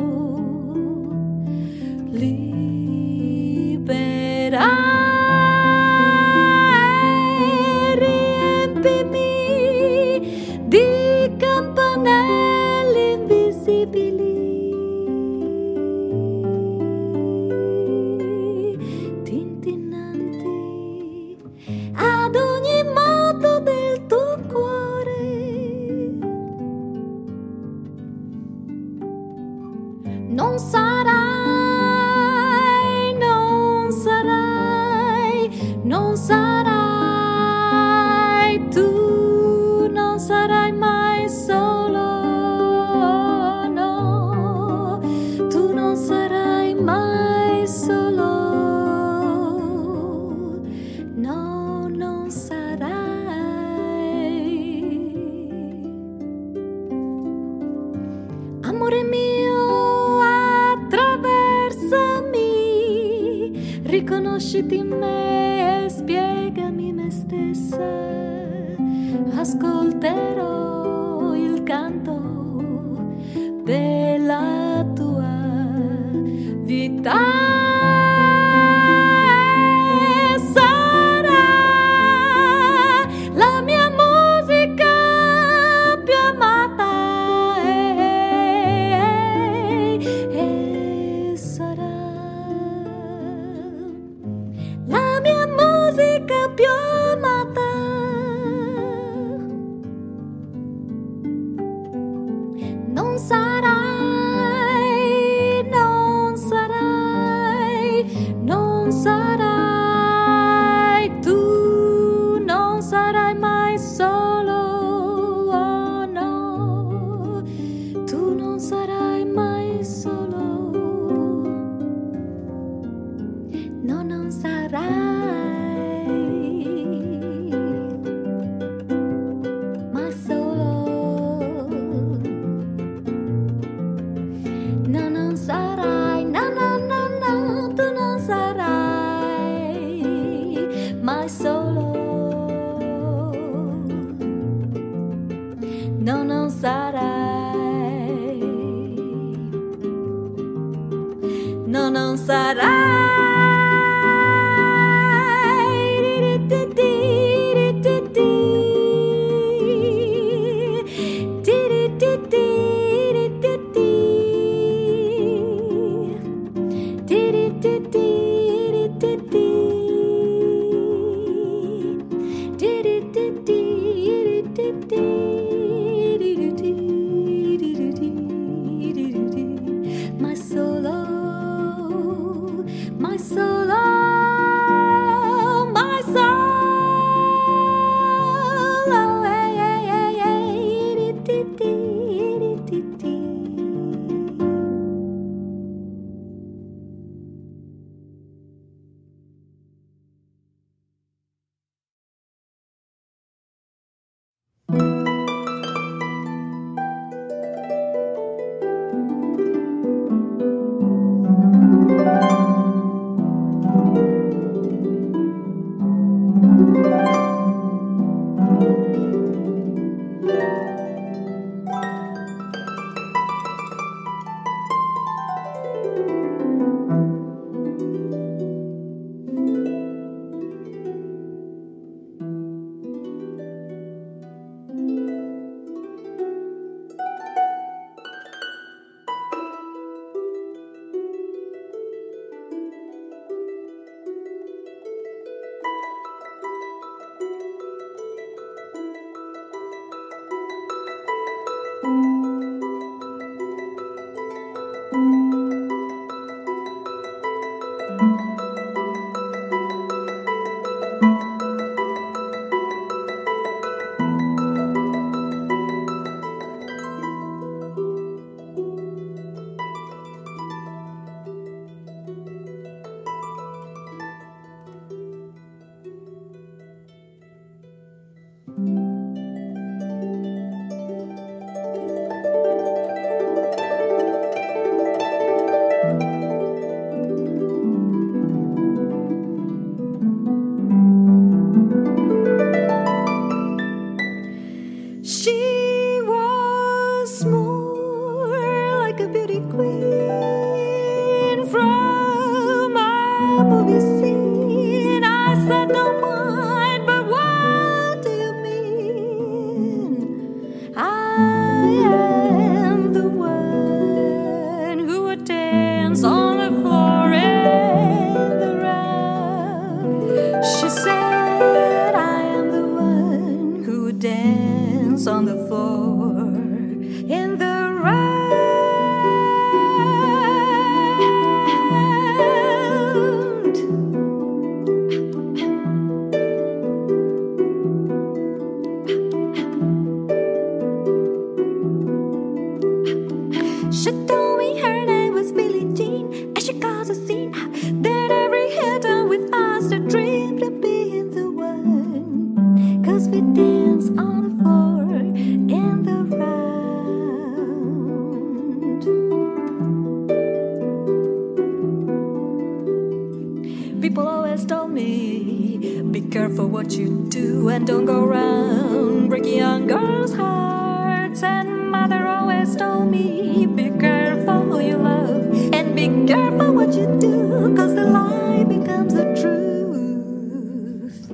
People 363.82 364.08
always 364.08 364.46
told 364.46 364.72
me, 364.72 365.82
be 365.92 366.02
careful 366.02 366.48
what 366.48 366.72
you 366.74 367.08
do 367.10 367.48
and 367.48 367.66
don't 367.66 367.86
go 367.86 368.04
around 368.04 369.08
breaking 369.08 369.38
young 369.38 369.68
girls' 369.68 370.14
hearts. 370.14 371.24
And 371.24 371.72
mother 371.72 372.06
always 372.06 372.58
told 372.58 372.92
me, 372.92 373.46
be 373.46 373.70
careful 373.80 374.42
who 374.42 374.60
you 374.60 374.78
love 374.78 375.54
and 375.54 375.76
be 375.76 375.88
careful 376.12 376.54
what 376.54 376.74
you 376.74 376.88
do, 377.00 377.56
cause 377.56 377.74
the 377.74 377.86
lie 377.86 378.44
becomes 378.44 378.94
the 378.94 379.06
truth. 379.16 381.08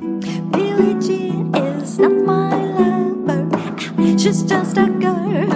Billie 0.51 0.99
Jean 0.99 1.53
is 1.55 1.99
not 1.99 2.11
my 2.11 2.55
lover, 2.80 3.78
she's 4.18 4.41
just 4.41 4.78
a 4.78 4.88
girl. 4.88 5.55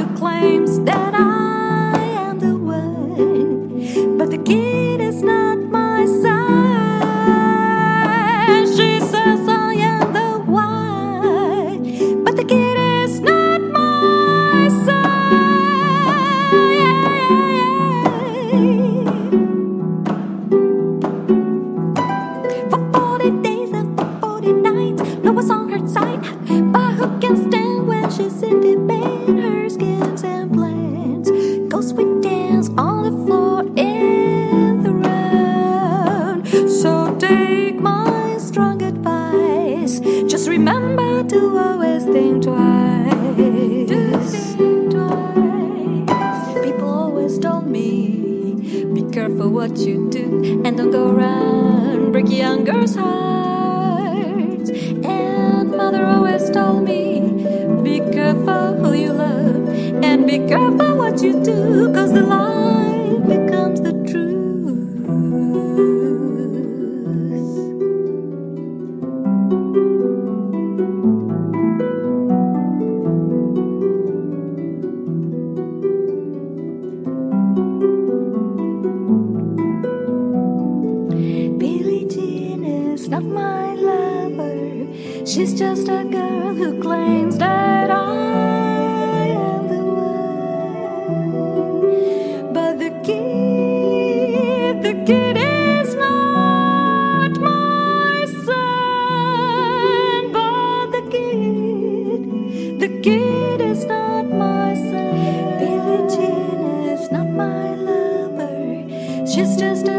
just 109.39 109.61
as 109.61 109.98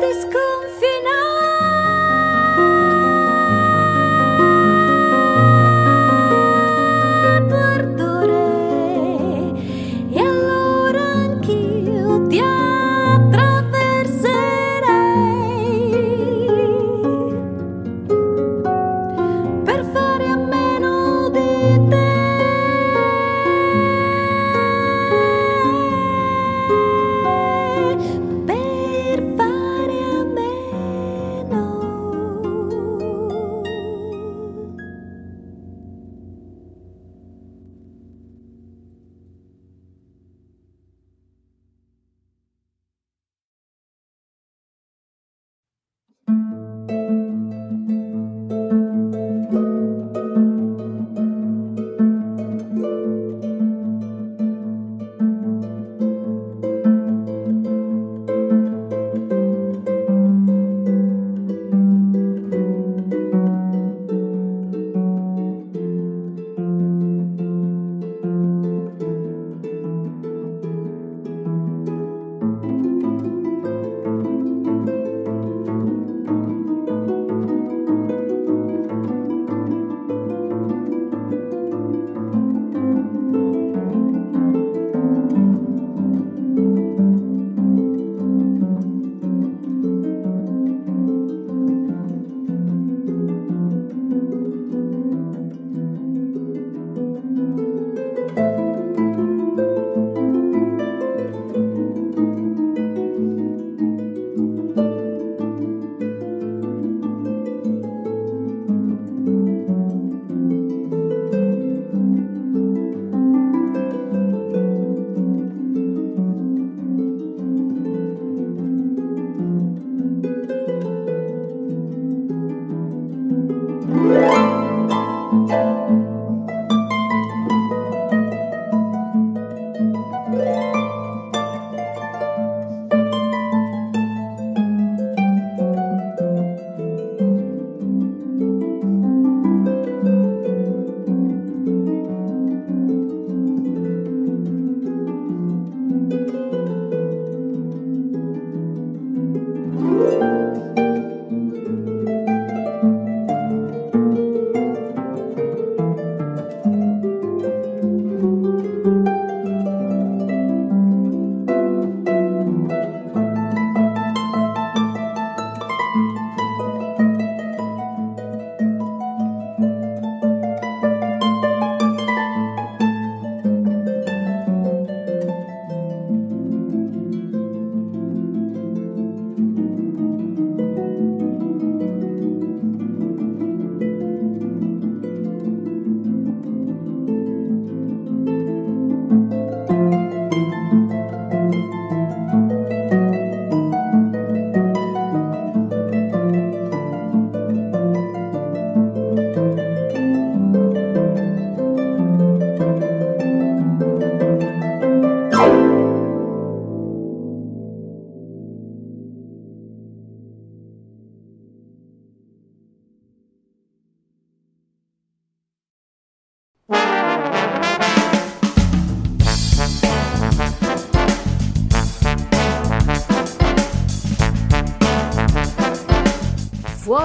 desconfiar. 0.00 0.97